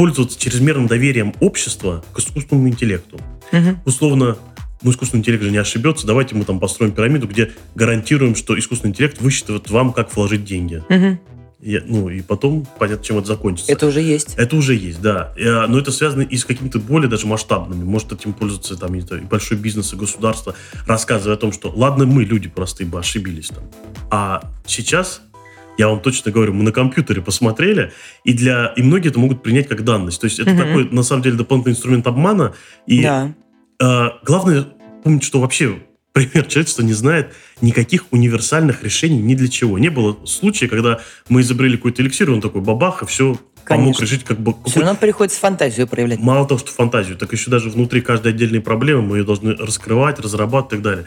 пользоваться 0.00 0.40
чрезмерным 0.40 0.86
доверием 0.86 1.34
общества 1.40 2.02
к 2.14 2.20
искусственному 2.20 2.68
интеллекту. 2.68 3.20
Угу. 3.52 3.80
Условно, 3.84 4.38
ну, 4.80 4.90
искусственный 4.92 5.20
интеллект 5.20 5.44
же 5.44 5.50
не 5.50 5.58
ошибется, 5.58 6.06
давайте 6.06 6.34
мы 6.34 6.46
там 6.46 6.58
построим 6.58 6.92
пирамиду, 6.92 7.28
где 7.28 7.52
гарантируем, 7.74 8.34
что 8.34 8.58
искусственный 8.58 8.92
интеллект 8.92 9.20
высчитывает 9.20 9.68
вам, 9.68 9.92
как 9.92 10.16
вложить 10.16 10.42
деньги. 10.42 10.82
Угу. 10.88 11.18
Я, 11.60 11.82
ну, 11.84 12.08
и 12.08 12.22
потом 12.22 12.66
понятно, 12.78 13.04
чем 13.04 13.18
это 13.18 13.26
закончится. 13.26 13.70
Это 13.70 13.88
уже 13.88 14.00
есть. 14.00 14.36
Это 14.38 14.56
уже 14.56 14.74
есть, 14.74 15.02
да. 15.02 15.34
А, 15.38 15.66
но 15.66 15.78
это 15.78 15.92
связано 15.92 16.22
и 16.22 16.38
с 16.38 16.46
какими-то 16.46 16.78
более 16.78 17.10
даже 17.10 17.26
масштабными. 17.26 17.84
Может, 17.84 18.12
этим 18.12 18.32
пользуется 18.32 18.76
там 18.76 18.94
и 18.94 19.02
большой 19.02 19.58
бизнес, 19.58 19.92
и 19.92 19.96
государство, 19.96 20.54
рассказывая 20.86 21.36
о 21.36 21.38
том, 21.38 21.52
что 21.52 21.70
ладно, 21.76 22.06
мы, 22.06 22.24
люди 22.24 22.48
простые, 22.48 22.86
бы 22.86 22.98
ошибились 22.98 23.48
там. 23.48 23.64
А 24.10 24.50
сейчас 24.64 25.20
я 25.78 25.88
вам 25.88 26.00
точно 26.00 26.30
говорю, 26.30 26.52
мы 26.52 26.62
на 26.62 26.72
компьютере 26.72 27.22
посмотрели, 27.22 27.92
и 28.24 28.32
для 28.32 28.72
и 28.76 28.82
многие 28.82 29.08
это 29.08 29.18
могут 29.18 29.42
принять 29.42 29.68
как 29.68 29.84
данность. 29.84 30.20
То 30.20 30.26
есть 30.26 30.38
это 30.38 30.50
угу. 30.50 30.58
такой, 30.58 30.90
на 30.90 31.02
самом 31.02 31.22
деле, 31.22 31.36
дополнительный 31.36 31.74
инструмент 31.74 32.06
обмана. 32.06 32.54
И 32.86 33.02
да. 33.02 33.34
э, 33.80 34.08
главное 34.24 34.66
помнить, 35.02 35.24
что 35.24 35.40
вообще 35.40 35.78
пример 36.12 36.46
человечества 36.46 36.82
не 36.82 36.92
знает 36.92 37.32
никаких 37.60 38.06
универсальных 38.10 38.82
решений 38.82 39.20
ни 39.20 39.34
для 39.34 39.48
чего. 39.48 39.78
Не 39.78 39.88
было 39.88 40.18
случая, 40.26 40.68
когда 40.68 41.00
мы 41.28 41.42
изобрели 41.42 41.76
какой-то 41.76 42.02
эликсир, 42.02 42.30
он 42.30 42.40
такой 42.40 42.60
бабах, 42.60 43.02
и 43.02 43.06
все 43.06 43.38
Конечно. 43.64 43.92
помог 43.92 44.00
решить 44.00 44.24
как 44.24 44.40
бы... 44.40 44.54
Все 44.66 44.80
равно 44.80 44.96
приходится 44.96 45.38
фантазию 45.40 45.86
проявлять. 45.86 46.18
Мало 46.18 46.46
того, 46.46 46.58
что 46.58 46.70
фантазию, 46.72 47.16
так 47.16 47.32
еще 47.32 47.50
даже 47.50 47.70
внутри 47.70 48.00
каждой 48.00 48.32
отдельной 48.32 48.60
проблемы 48.60 49.02
мы 49.02 49.18
ее 49.18 49.24
должны 49.24 49.54
раскрывать, 49.54 50.18
разрабатывать 50.18 50.72
и 50.72 50.76
так 50.76 50.82
далее. 50.82 51.06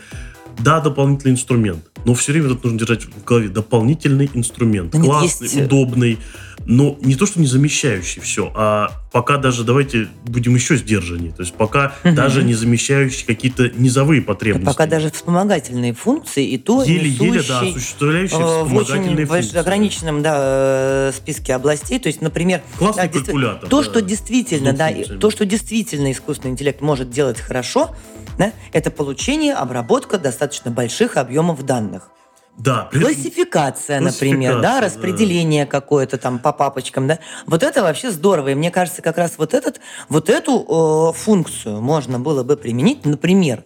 Да, 0.59 0.79
дополнительный 0.79 1.33
инструмент, 1.33 1.83
но 2.05 2.13
все 2.13 2.31
время 2.31 2.53
это 2.53 2.59
нужно 2.63 2.79
держать 2.79 3.05
в 3.05 3.23
голове. 3.23 3.49
Дополнительный 3.49 4.29
инструмент. 4.33 4.93
Но 4.93 5.03
классный, 5.03 5.47
есть... 5.47 5.57
Э, 5.57 5.65
удобный, 5.65 6.19
но 6.65 6.97
не 7.01 7.15
то, 7.15 7.25
что 7.25 7.39
не 7.39 7.47
замещающий 7.47 8.21
все, 8.21 8.51
а 8.55 8.91
пока 9.11 9.37
даже 9.37 9.63
давайте 9.63 10.07
будем 10.25 10.55
еще 10.55 10.77
сдержаннее. 10.77 11.31
То 11.31 11.41
есть 11.41 11.53
пока 11.53 11.95
угу. 12.03 12.13
даже 12.13 12.43
не 12.43 12.53
замещающий 12.53 13.25
какие-то 13.25 13.69
низовые 13.69 14.21
потребности. 14.21 14.65
пока 14.65 14.85
даже 14.85 15.11
вспомогательные 15.11 15.93
функции 15.93 16.45
и 16.45 16.57
то 16.57 16.83
Еле-еле, 16.83 17.43
да, 17.47 17.61
осуществляющие 17.61 18.39
э, 18.39 18.63
в 18.63 18.75
очень 18.75 19.25
функции. 19.27 19.57
ограниченном 19.57 20.21
да, 20.21 20.35
э, 20.39 21.11
списке 21.15 21.55
областей. 21.55 21.99
То 21.99 22.07
есть, 22.07 22.21
например... 22.21 22.61
Классный 22.77 23.07
да, 23.07 23.09
калькулятор. 23.09 23.69
То, 23.69 23.81
да, 23.81 23.83
что 23.83 24.01
действительно, 24.01 24.73
да, 24.73 24.91
то, 25.19 25.31
что 25.31 25.45
действительно 25.45 26.11
искусственный 26.11 26.53
интеллект 26.53 26.81
может 26.81 27.09
делать 27.09 27.39
хорошо, 27.39 27.95
да, 28.37 28.51
это 28.71 28.91
получение, 28.91 29.53
обработка 29.53 30.17
достаточно 30.17 30.71
больших 30.71 31.17
объемов 31.17 31.63
данных. 31.63 32.09
Да. 32.57 32.87
Классификация, 32.91 33.99
например, 33.99 34.61
да, 34.61 34.79
распределение 34.79 35.65
да. 35.65 35.71
какое-то 35.71 36.17
там 36.17 36.37
по 36.37 36.53
папочкам, 36.53 37.07
да. 37.07 37.19
Вот 37.47 37.63
это 37.63 37.81
вообще 37.81 38.11
здорово. 38.11 38.49
И 38.49 38.55
мне 38.55 38.69
кажется, 38.69 39.01
как 39.01 39.17
раз 39.17 39.33
вот, 39.37 39.53
этот, 39.55 39.79
вот 40.07 40.29
эту 40.29 40.59
э, 40.61 41.17
функцию 41.17 41.81
можно 41.81 42.19
было 42.19 42.43
бы 42.43 42.55
применить, 42.55 43.05
например, 43.05 43.63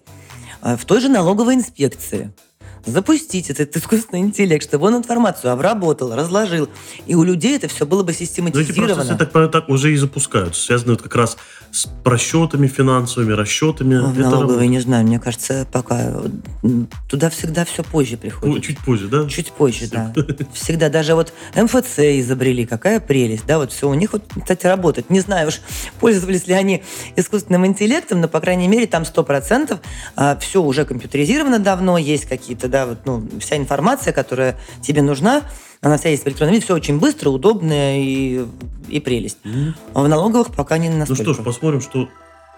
э, 0.61 0.77
в 0.77 0.85
той 0.85 1.01
же 1.01 1.09
налоговой 1.09 1.55
инспекции. 1.55 2.31
Запустить 2.87 3.49
этот 3.49 3.75
искусственный 3.75 4.21
интеллект, 4.21 4.63
чтобы 4.63 4.87
он 4.87 4.97
информацию 4.97 5.51
обработал, 5.51 6.15
разложил, 6.15 6.69
и 7.05 7.15
у 7.15 7.23
людей 7.23 7.55
это 7.55 7.67
все 7.67 7.85
было 7.85 8.03
бы 8.03 8.13
систематизировано. 8.13 8.95
Ну, 8.95 9.01
эти 9.03 9.05
процессы, 9.07 9.31
так, 9.31 9.51
так 9.51 9.69
уже 9.69 9.93
и 9.93 9.97
запускаются, 9.97 10.61
связаны 10.61 10.93
вот 10.93 11.01
как 11.01 11.15
раз 11.15 11.37
с 11.71 11.87
просчетами 12.03 12.67
финансовыми, 12.67 13.33
расчетами. 13.33 13.95
Ну, 13.95 14.07
в 14.07 14.19
налоговой, 14.19 14.67
не 14.67 14.79
знаю, 14.79 15.05
мне 15.05 15.19
кажется, 15.19 15.67
пока 15.71 16.13
туда 17.09 17.29
всегда 17.29 17.65
все 17.65 17.83
позже 17.83 18.17
приходит. 18.17 18.63
Чуть 18.63 18.79
позже, 18.79 19.07
да? 19.07 19.27
Чуть 19.27 19.51
позже, 19.51 19.87
да. 19.87 20.13
Всегда 20.53 20.89
даже 20.89 21.15
вот 21.15 21.33
МФЦ 21.55 21.99
изобрели, 21.99 22.65
какая 22.65 22.99
прелесть, 22.99 23.45
да, 23.45 23.57
вот 23.57 23.71
все 23.71 23.89
у 23.89 23.93
них 23.93 24.13
вот, 24.13 24.23
кстати, 24.39 24.65
работает. 24.65 25.09
Не 25.09 25.19
знаю 25.19 25.49
уж, 25.49 25.61
пользовались 25.99 26.47
ли 26.47 26.53
они 26.53 26.83
искусственным 27.15 27.65
интеллектом, 27.65 28.21
но, 28.21 28.27
по 28.27 28.39
крайней 28.39 28.67
мере, 28.67 28.87
там 28.87 29.03
100% 29.03 29.79
а, 30.15 30.37
все 30.37 30.61
уже 30.61 30.85
компьютеризировано 30.85 31.59
давно, 31.59 31.97
есть 31.97 32.25
какие-то, 32.25 32.67
да, 32.67 32.76
вот, 32.85 32.99
ну, 33.05 33.27
вся 33.39 33.57
информация, 33.57 34.13
которая 34.13 34.57
тебе 34.81 35.01
нужна, 35.01 35.43
она 35.81 35.97
вся 35.97 36.09
есть 36.09 36.23
в 36.23 36.27
электронном 36.27 36.53
виде, 36.53 36.65
все 36.65 36.75
очень 36.75 36.99
быстро, 36.99 37.29
удобно 37.29 37.99
и, 37.99 38.45
и 38.89 38.99
прелесть. 38.99 39.37
Mm-hmm. 39.43 39.73
А 39.93 40.01
в 40.01 40.09
налоговых 40.09 40.53
пока 40.55 40.77
не 40.77 40.89
настолько. 40.89 41.23
Ну 41.23 41.33
что 41.33 41.41
ж, 41.41 41.45
посмотрим, 41.45 41.81
что 41.81 42.09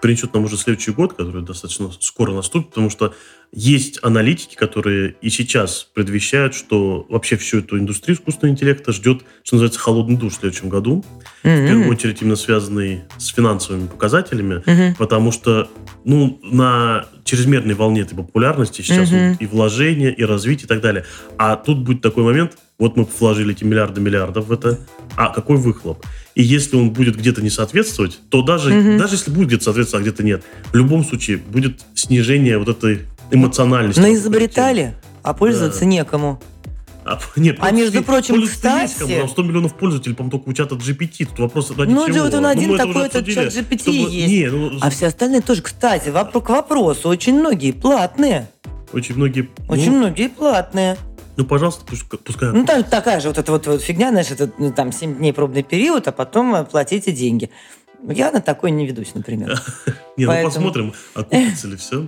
принесет 0.02 0.34
нам 0.34 0.46
уже 0.46 0.58
следующий 0.58 0.92
год, 0.92 1.14
который 1.14 1.44
достаточно 1.44 1.92
скоро 2.00 2.34
наступит, 2.34 2.70
потому 2.70 2.90
что 2.90 3.14
есть 3.52 4.00
аналитики, 4.04 4.56
которые 4.56 5.16
и 5.22 5.30
сейчас 5.30 5.88
предвещают, 5.94 6.54
что 6.54 7.06
вообще 7.10 7.36
всю 7.36 7.60
эту 7.60 7.80
индустрию 7.80 8.16
искусственного 8.16 8.54
интеллекта 8.54 8.92
ждет, 8.92 9.24
что 9.44 9.56
называется, 9.56 9.80
холодный 9.80 10.18
душ 10.18 10.34
в 10.34 10.40
следующем 10.40 10.70
году. 10.70 11.04
Mm-hmm. 11.44 11.64
В 11.64 11.68
первую 11.68 11.90
очередь 11.90 12.22
именно 12.22 12.36
связанный 12.36 13.02
с 13.18 13.28
финансовыми 13.28 13.88
показателями, 13.88 14.64
mm-hmm. 14.66 14.96
потому 14.98 15.32
что 15.32 15.70
ну, 16.06 16.40
на 16.44 17.08
чрезмерной 17.24 17.74
волне 17.74 18.02
этой 18.02 18.16
популярности 18.16 18.82
сейчас 18.82 19.12
mm-hmm. 19.12 19.38
и 19.40 19.46
вложения, 19.48 20.12
и 20.12 20.24
развитие, 20.24 20.66
и 20.66 20.68
так 20.68 20.82
далее. 20.82 21.06
А 21.38 21.56
тут 21.56 21.80
будет 21.80 22.02
такой 22.02 22.24
момент, 22.24 22.56
вот 22.80 22.96
мы 22.96 23.06
вложили 23.20 23.54
эти 23.54 23.66
миллиарды 23.66 24.00
миллиардов 24.00 24.48
в 24.48 24.52
это, 24.52 24.80
а 25.16 25.30
какой 25.30 25.58
выхлоп? 25.58 26.06
И 26.34 26.42
если 26.42 26.78
он 26.78 26.92
будет 26.92 27.18
где-то 27.18 27.42
не 27.42 27.50
соответствовать, 27.50 28.20
то 28.30 28.42
даже, 28.42 28.72
mm-hmm. 28.72 28.98
даже 28.98 29.16
если 29.16 29.32
будет 29.32 29.48
где-то 29.48 29.66
соответствовать, 29.66 30.06
а 30.06 30.10
где-то 30.10 30.24
нет, 30.24 30.44
в 30.72 30.76
любом 30.76 31.04
случае 31.04 31.38
будет 31.38 31.82
снижение 31.94 32.58
вот 32.58 32.70
этой 32.70 33.02
эмоциональности. 33.32 34.00
Но 34.00 34.12
изобретали, 34.14 34.96
а 35.22 35.34
пользоваться 35.34 35.82
да. 35.82 35.86
некому. 35.88 36.42
А, 37.06 37.20
нет, 37.36 37.58
а 37.60 37.72
между 37.72 38.04
прочим, 38.04 38.46
кстати... 38.46 38.92
Есть, 39.02 39.18
кому, 39.18 39.28
100 39.28 39.44
миллионов 39.44 39.74
пользователей, 39.76 40.16
по-моему, 40.16 40.38
только 40.38 40.50
у 40.50 40.54
чата 40.54 40.76
GPT. 40.76 41.26
Тут 41.26 41.40
вопрос 41.40 41.72
ради 41.72 41.92
ну, 41.92 42.08
чего? 42.08 42.26
вот 42.26 42.34
он 42.34 42.46
один 42.46 42.72
ну, 42.72 42.78
такой, 42.78 43.08
этот 43.08 43.28
чат 43.28 43.48
GPT 43.48 43.80
чтобы... 43.80 43.98
есть. 43.98 44.28
Не, 44.28 44.50
ну... 44.52 44.78
А 44.80 44.90
все 44.90 45.08
остальные 45.08 45.42
тоже, 45.42 45.62
кстати, 45.62 46.10
вопрос, 46.10 46.44
к 46.44 46.50
вопросу, 46.50 47.10
очень 47.10 47.40
многие 47.40 47.72
платные. 47.72 48.48
Очень 48.94 49.16
многие... 49.16 49.50
Очень 49.68 49.92
ну... 49.92 49.98
многие 49.98 50.30
платные. 50.30 50.98
Ну, 51.40 51.46
пожалуйста, 51.46 51.86
пускай. 51.86 52.52
Ну, 52.52 52.66
там 52.66 52.84
такая 52.84 53.22
же 53.22 53.30
вот 53.30 53.38
эта 53.38 53.50
вот, 53.54 53.66
вот 53.66 53.82
фигня, 53.82 54.10
знаешь, 54.10 54.30
это 54.30 54.52
ну, 54.58 54.74
там 54.74 54.92
7 54.92 55.16
дней 55.16 55.32
пробный 55.32 55.64
период, 55.64 56.06
а 56.10 56.12
потом 56.12 56.66
платите 56.66 57.14
деньги. 57.14 57.50
Я 58.04 58.30
на 58.32 58.42
такой 58.42 58.72
не 58.72 58.86
ведусь, 58.86 59.16
например. 59.16 59.58
Не, 60.18 60.26
ну 60.26 60.44
посмотрим, 60.44 60.94
окупится 61.14 61.68
ли 61.68 61.78
все. 61.78 62.08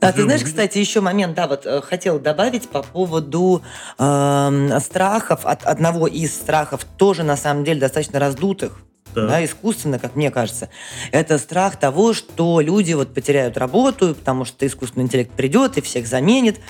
А 0.00 0.12
ты 0.12 0.24
знаешь, 0.24 0.42
кстати, 0.42 0.78
еще 0.78 1.00
момент, 1.00 1.36
да, 1.36 1.46
вот 1.46 1.64
э, 1.64 1.80
хотел 1.80 2.18
добавить 2.18 2.68
по 2.68 2.82
поводу 2.82 3.62
э, 3.98 4.78
страхов, 4.80 5.46
от 5.46 5.62
одного 5.64 6.08
из 6.08 6.34
страхов 6.34 6.84
тоже 6.96 7.22
на 7.22 7.36
самом 7.36 7.62
деле 7.62 7.78
достаточно 7.78 8.18
раздутых 8.18 8.80
да. 9.14 9.26
Да, 9.26 9.44
искусственно, 9.44 9.98
как 9.98 10.16
мне 10.16 10.30
кажется. 10.30 10.68
Это 11.12 11.38
страх 11.38 11.76
того, 11.76 12.12
что 12.12 12.60
люди 12.60 12.92
вот 12.92 13.12
потеряют 13.12 13.56
работу, 13.56 14.14
потому 14.14 14.44
что 14.44 14.66
искусственный 14.66 15.04
интеллект 15.04 15.32
придет 15.32 15.78
и 15.78 15.80
всех 15.80 16.06
заменит. 16.06 16.60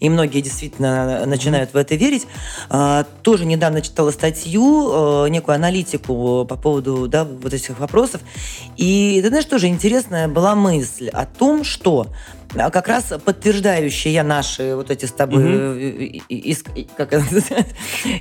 И 0.00 0.08
многие 0.08 0.40
действительно 0.40 1.26
начинают 1.26 1.74
в 1.74 1.76
это 1.76 1.94
верить. 1.94 2.26
А, 2.68 3.04
тоже 3.22 3.44
недавно 3.44 3.82
читала 3.82 4.10
статью, 4.10 5.24
э, 5.24 5.28
некую 5.28 5.54
аналитику 5.54 6.46
по 6.48 6.56
поводу 6.56 7.08
да, 7.08 7.24
вот 7.24 7.52
этих 7.52 7.78
вопросов. 7.78 8.20
И 8.76 9.20
ты 9.22 9.28
знаешь, 9.28 9.44
тоже 9.44 9.68
интересная 9.68 10.28
была 10.28 10.54
мысль 10.54 11.08
о 11.08 11.26
том, 11.26 11.64
что 11.64 12.06
как 12.54 12.88
раз 12.88 13.12
подтверждающие 13.24 14.22
наши 14.22 14.74
вот 14.74 14.90
эти 14.90 15.06
с 15.06 15.12
тобой 15.12 15.44
угу. 15.44 15.78
из, 16.28 16.64
как 16.96 17.12
это 17.12 17.24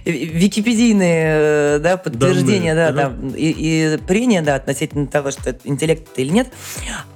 википедийные 0.05 1.25
э, 1.29 1.79
да, 1.79 1.97
подтверждения, 1.97 2.75
Данные. 2.75 3.09
да, 3.09 3.37
и, 3.37 3.95
и 3.95 3.97
прения, 3.97 4.41
да, 4.41 4.55
относительно 4.55 5.07
того, 5.07 5.31
что 5.31 5.49
это 5.49 5.67
интеллект 5.67 6.07
или 6.17 6.29
нет, 6.29 6.47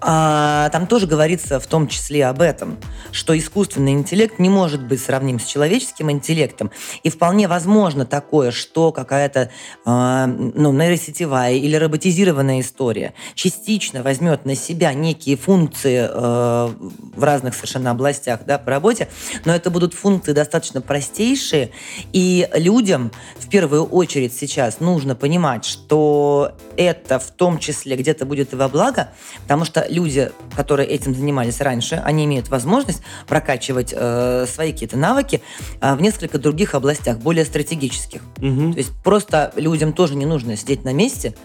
а, 0.02 0.70
там 0.70 0.88
тоже 0.88 1.08
говорится 1.08 1.60
в 1.60 1.68
том 1.68 1.88
числе 1.88 2.26
об 2.26 2.42
этом, 2.42 2.78
что 3.12 3.38
искусственный 3.38 3.94
интеллект 3.94 4.40
не 4.40 4.50
может 4.50 4.84
быть 4.84 5.02
сравним 5.02 5.40
с 5.40 5.46
человеческим 5.46 6.12
интеллектом, 6.12 6.72
и 7.04 7.10
вполне 7.10 7.48
возможно 7.48 8.06
такое, 8.06 8.52
что 8.52 8.92
какая-то 8.92 9.52
а, 9.86 10.28
ну, 10.28 10.72
нейросетевая 10.74 11.54
или 11.54 11.76
роботизированная 11.76 12.62
история 12.62 13.14
частично 13.36 14.04
возьмет 14.04 14.46
на 14.46 14.56
себя 14.56 14.94
некие 14.94 15.38
функции 15.38 16.08
а, 16.10 16.74
в 17.16 17.24
разных 17.24 17.56
совершенно 17.56 17.92
областях 17.92 18.42
да, 18.46 18.58
по 18.58 18.72
работе, 18.72 19.10
но 19.46 19.54
это 19.54 19.70
будут 19.70 19.94
функции 19.94 20.34
достаточно 20.34 20.82
простейшие, 20.82 21.72
и 22.12 22.48
людям 22.54 23.12
в 23.38 23.50
первую 23.50 23.86
очередь 23.86 24.34
сейчас 24.34 24.80
нужно 24.80 25.16
понимать, 25.16 25.66
что 25.66 26.54
это 26.78 27.20
в 27.20 27.32
том 27.32 27.60
числе 27.60 27.96
где-то 27.96 28.26
будет 28.26 28.54
и 28.54 28.56
во 28.56 28.68
благо, 28.68 29.10
потому 29.44 29.66
что 29.66 29.86
люди, 29.90 30.32
которые 30.56 30.88
этим 30.90 31.14
занимались 31.14 31.62
раньше, 31.62 32.02
они 32.04 32.26
имеют 32.26 32.50
возможность 32.50 33.02
прокачивать 33.28 33.94
э, 33.96 34.46
свои 34.48 34.72
какие-то 34.72 34.98
навыки 34.98 35.42
э, 35.82 35.96
в 35.96 36.02
несколько 36.02 36.38
других 36.38 36.76
областях, 36.76 37.20
более 37.20 37.46
стратегических. 37.46 38.22
Угу. 38.38 38.74
То 38.74 38.78
есть 38.78 38.92
просто 39.04 39.54
людям 39.56 39.94
тоже 39.94 40.16
не 40.16 40.26
нужно 40.26 40.56
сидеть 40.58 40.84
на 40.84 40.94
месте, 40.94 41.36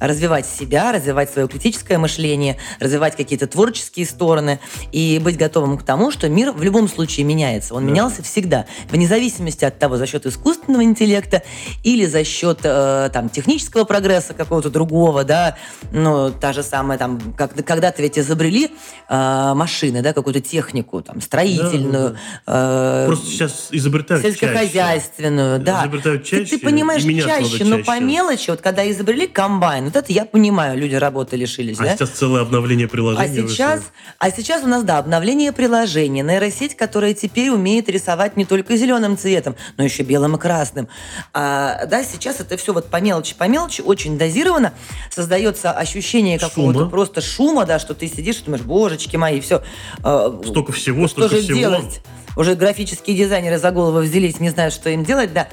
развивать 0.00 0.46
себя, 0.46 0.92
развивать 0.92 1.30
свое 1.30 1.46
критическое 1.46 1.98
мышление, 1.98 2.56
развивать 2.80 3.16
какие-то 3.16 3.46
творческие 3.46 4.06
стороны 4.06 4.58
и 4.92 5.20
быть 5.22 5.36
готовым 5.36 5.78
к 5.78 5.82
тому, 5.82 6.10
что 6.10 6.28
мир 6.28 6.52
в 6.52 6.62
любом 6.62 6.88
случае 6.88 7.24
меняется. 7.26 7.74
Он 7.74 7.84
да. 7.84 7.90
менялся 7.92 8.22
всегда, 8.22 8.66
вне 8.90 9.06
зависимости 9.06 9.64
от 9.64 9.78
того, 9.78 9.96
за 9.96 10.06
счет 10.06 10.26
искусственного 10.26 10.82
интеллекта 10.82 11.42
или 11.84 12.06
за 12.06 12.24
счет 12.24 12.60
э, 12.64 13.10
там, 13.12 13.28
технического 13.28 13.84
прогресса 13.84 14.34
какого-то 14.34 14.70
другого, 14.70 15.24
да, 15.24 15.56
ну, 15.92 16.30
та 16.30 16.52
же 16.52 16.62
самая, 16.62 16.98
там, 16.98 17.20
как, 17.36 17.54
когда-то 17.64 18.02
ведь 18.02 18.18
изобрели 18.18 18.70
э, 19.08 19.52
машины, 19.54 20.02
да, 20.02 20.12
какую-то 20.12 20.40
технику, 20.40 21.02
там, 21.02 21.20
строительную. 21.20 22.16
Да. 22.46 23.04
Э, 23.04 23.06
Просто 23.06 23.26
сейчас 23.26 23.68
изобретают 23.70 24.24
Сельскохозяйственную, 24.24 25.58
чаще. 25.58 25.64
да. 25.64 25.82
Изобретают 25.82 26.24
чаще. 26.24 26.44
Ты, 26.44 26.58
ты 26.58 26.64
понимаешь, 26.64 27.02
чаще, 27.02 27.50
чаще, 27.50 27.64
но 27.64 27.84
по 27.84 28.00
мелочи, 28.00 28.50
вот 28.50 28.60
когда 28.60 28.88
изобрели 28.90 29.26
комбайн, 29.26 29.89
вот 29.92 30.04
это 30.04 30.12
я 30.12 30.24
понимаю, 30.24 30.78
люди 30.78 30.94
работы 30.94 31.36
лишились. 31.36 31.78
А 31.80 31.84
да? 31.84 31.96
сейчас 31.96 32.10
целое 32.10 32.42
обновление 32.42 32.88
приложения. 32.88 33.44
А 33.44 33.48
сейчас, 33.48 33.82
а 34.18 34.30
сейчас 34.30 34.62
у 34.62 34.66
нас, 34.66 34.84
да, 34.84 34.98
обновление 34.98 35.52
приложения, 35.52 36.22
нейросеть, 36.22 36.76
которая 36.76 37.12
теперь 37.14 37.50
умеет 37.50 37.88
рисовать 37.88 38.36
не 38.36 38.44
только 38.44 38.76
зеленым 38.76 39.18
цветом, 39.18 39.56
но 39.76 39.84
еще 39.84 40.02
белым 40.02 40.36
и 40.36 40.38
красным. 40.38 40.88
А, 41.32 41.86
да, 41.86 42.04
сейчас 42.04 42.40
это 42.40 42.56
все 42.56 42.72
вот 42.72 42.86
по 42.86 43.00
мелочи, 43.00 43.34
по 43.34 43.48
мелочи, 43.48 43.80
очень 43.80 44.16
дозировано. 44.16 44.72
Создается 45.10 45.72
ощущение 45.72 46.38
какого-то 46.38 46.86
просто 46.86 47.20
шума, 47.20 47.66
да, 47.66 47.78
что 47.78 47.94
ты 47.94 48.06
сидишь 48.06 48.40
и 48.40 48.44
думаешь, 48.44 48.62
божечки 48.64 49.16
мои, 49.16 49.40
все. 49.40 49.62
А, 50.02 50.40
столько 50.46 50.72
всего, 50.72 51.08
что 51.08 51.22
столько 51.22 51.36
же 51.36 51.42
всего. 51.42 51.58
делать? 51.58 52.00
Уже 52.36 52.54
графические 52.54 53.16
дизайнеры 53.16 53.58
за 53.58 53.72
голову 53.72 53.98
взялись, 53.98 54.38
не 54.38 54.50
знают, 54.50 54.72
что 54.72 54.88
им 54.88 55.04
делать, 55.04 55.32
да. 55.32 55.48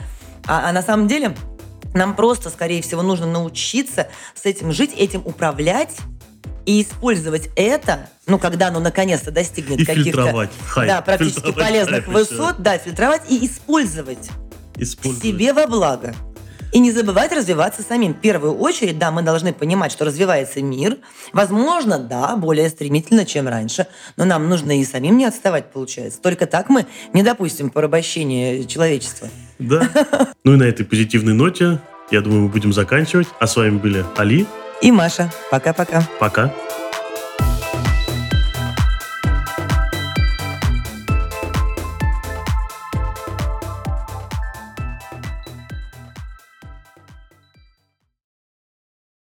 А, 0.46 0.70
а 0.70 0.72
на 0.72 0.82
самом 0.82 1.08
деле 1.08 1.36
нам 1.98 2.16
просто, 2.16 2.50
скорее 2.50 2.82
всего, 2.82 3.02
нужно 3.02 3.26
научиться 3.26 4.08
с 4.34 4.46
этим 4.46 4.72
жить, 4.72 4.94
этим 4.96 5.22
управлять 5.26 5.98
и 6.66 6.82
использовать 6.82 7.50
это, 7.56 8.10
ну, 8.26 8.38
когда 8.38 8.68
оно 8.68 8.80
наконец-то 8.80 9.32
достигнет 9.32 9.86
каких-то 9.86 10.50
да, 10.76 11.02
практически 11.02 11.52
полезных 11.52 12.06
хайп 12.06 12.14
высот, 12.14 12.56
да, 12.60 12.78
фильтровать 12.78 13.24
и 13.30 13.46
использовать, 13.46 14.30
использовать 14.76 15.24
себе 15.24 15.54
во 15.54 15.66
благо. 15.66 16.14
И 16.74 16.80
не 16.80 16.92
забывать 16.92 17.32
развиваться 17.32 17.82
самим. 17.82 18.14
В 18.14 18.20
первую 18.20 18.58
очередь, 18.58 19.00
да, 19.00 19.10
мы 19.10 19.22
должны 19.22 19.54
понимать, 19.54 19.94
что 19.94 20.04
развивается 20.04 20.62
мир. 20.62 20.98
Возможно, 21.32 21.98
да, 21.98 22.36
более 22.36 22.68
стремительно, 22.68 23.26
чем 23.26 23.48
раньше. 23.48 23.88
Но 24.18 24.26
нам 24.26 24.50
нужно 24.50 24.78
и 24.78 24.84
самим 24.84 25.18
не 25.18 25.24
отставать, 25.24 25.72
получается. 25.72 26.22
Только 26.22 26.46
так 26.46 26.68
мы 26.68 26.86
не 27.14 27.24
допустим 27.24 27.70
порабощения 27.70 28.66
человечества. 28.66 29.30
Да. 29.60 29.90
Ну 30.44 30.54
и 30.54 30.56
на 30.56 30.64
этой 30.64 30.86
позитивной 30.86 31.34
ноте, 31.34 31.80
я 32.10 32.22
думаю, 32.22 32.44
мы 32.44 32.48
будем 32.48 32.72
заканчивать. 32.72 33.28
А 33.40 33.48
с 33.48 33.56
вами 33.58 33.78
были 33.78 34.06
Али 34.16 34.46
и 34.82 34.92
Маша. 34.92 35.30
Пока-пока. 35.52 36.08
Пока. 36.20 36.44
-пока. 36.44 36.50
Пока. 36.50 36.87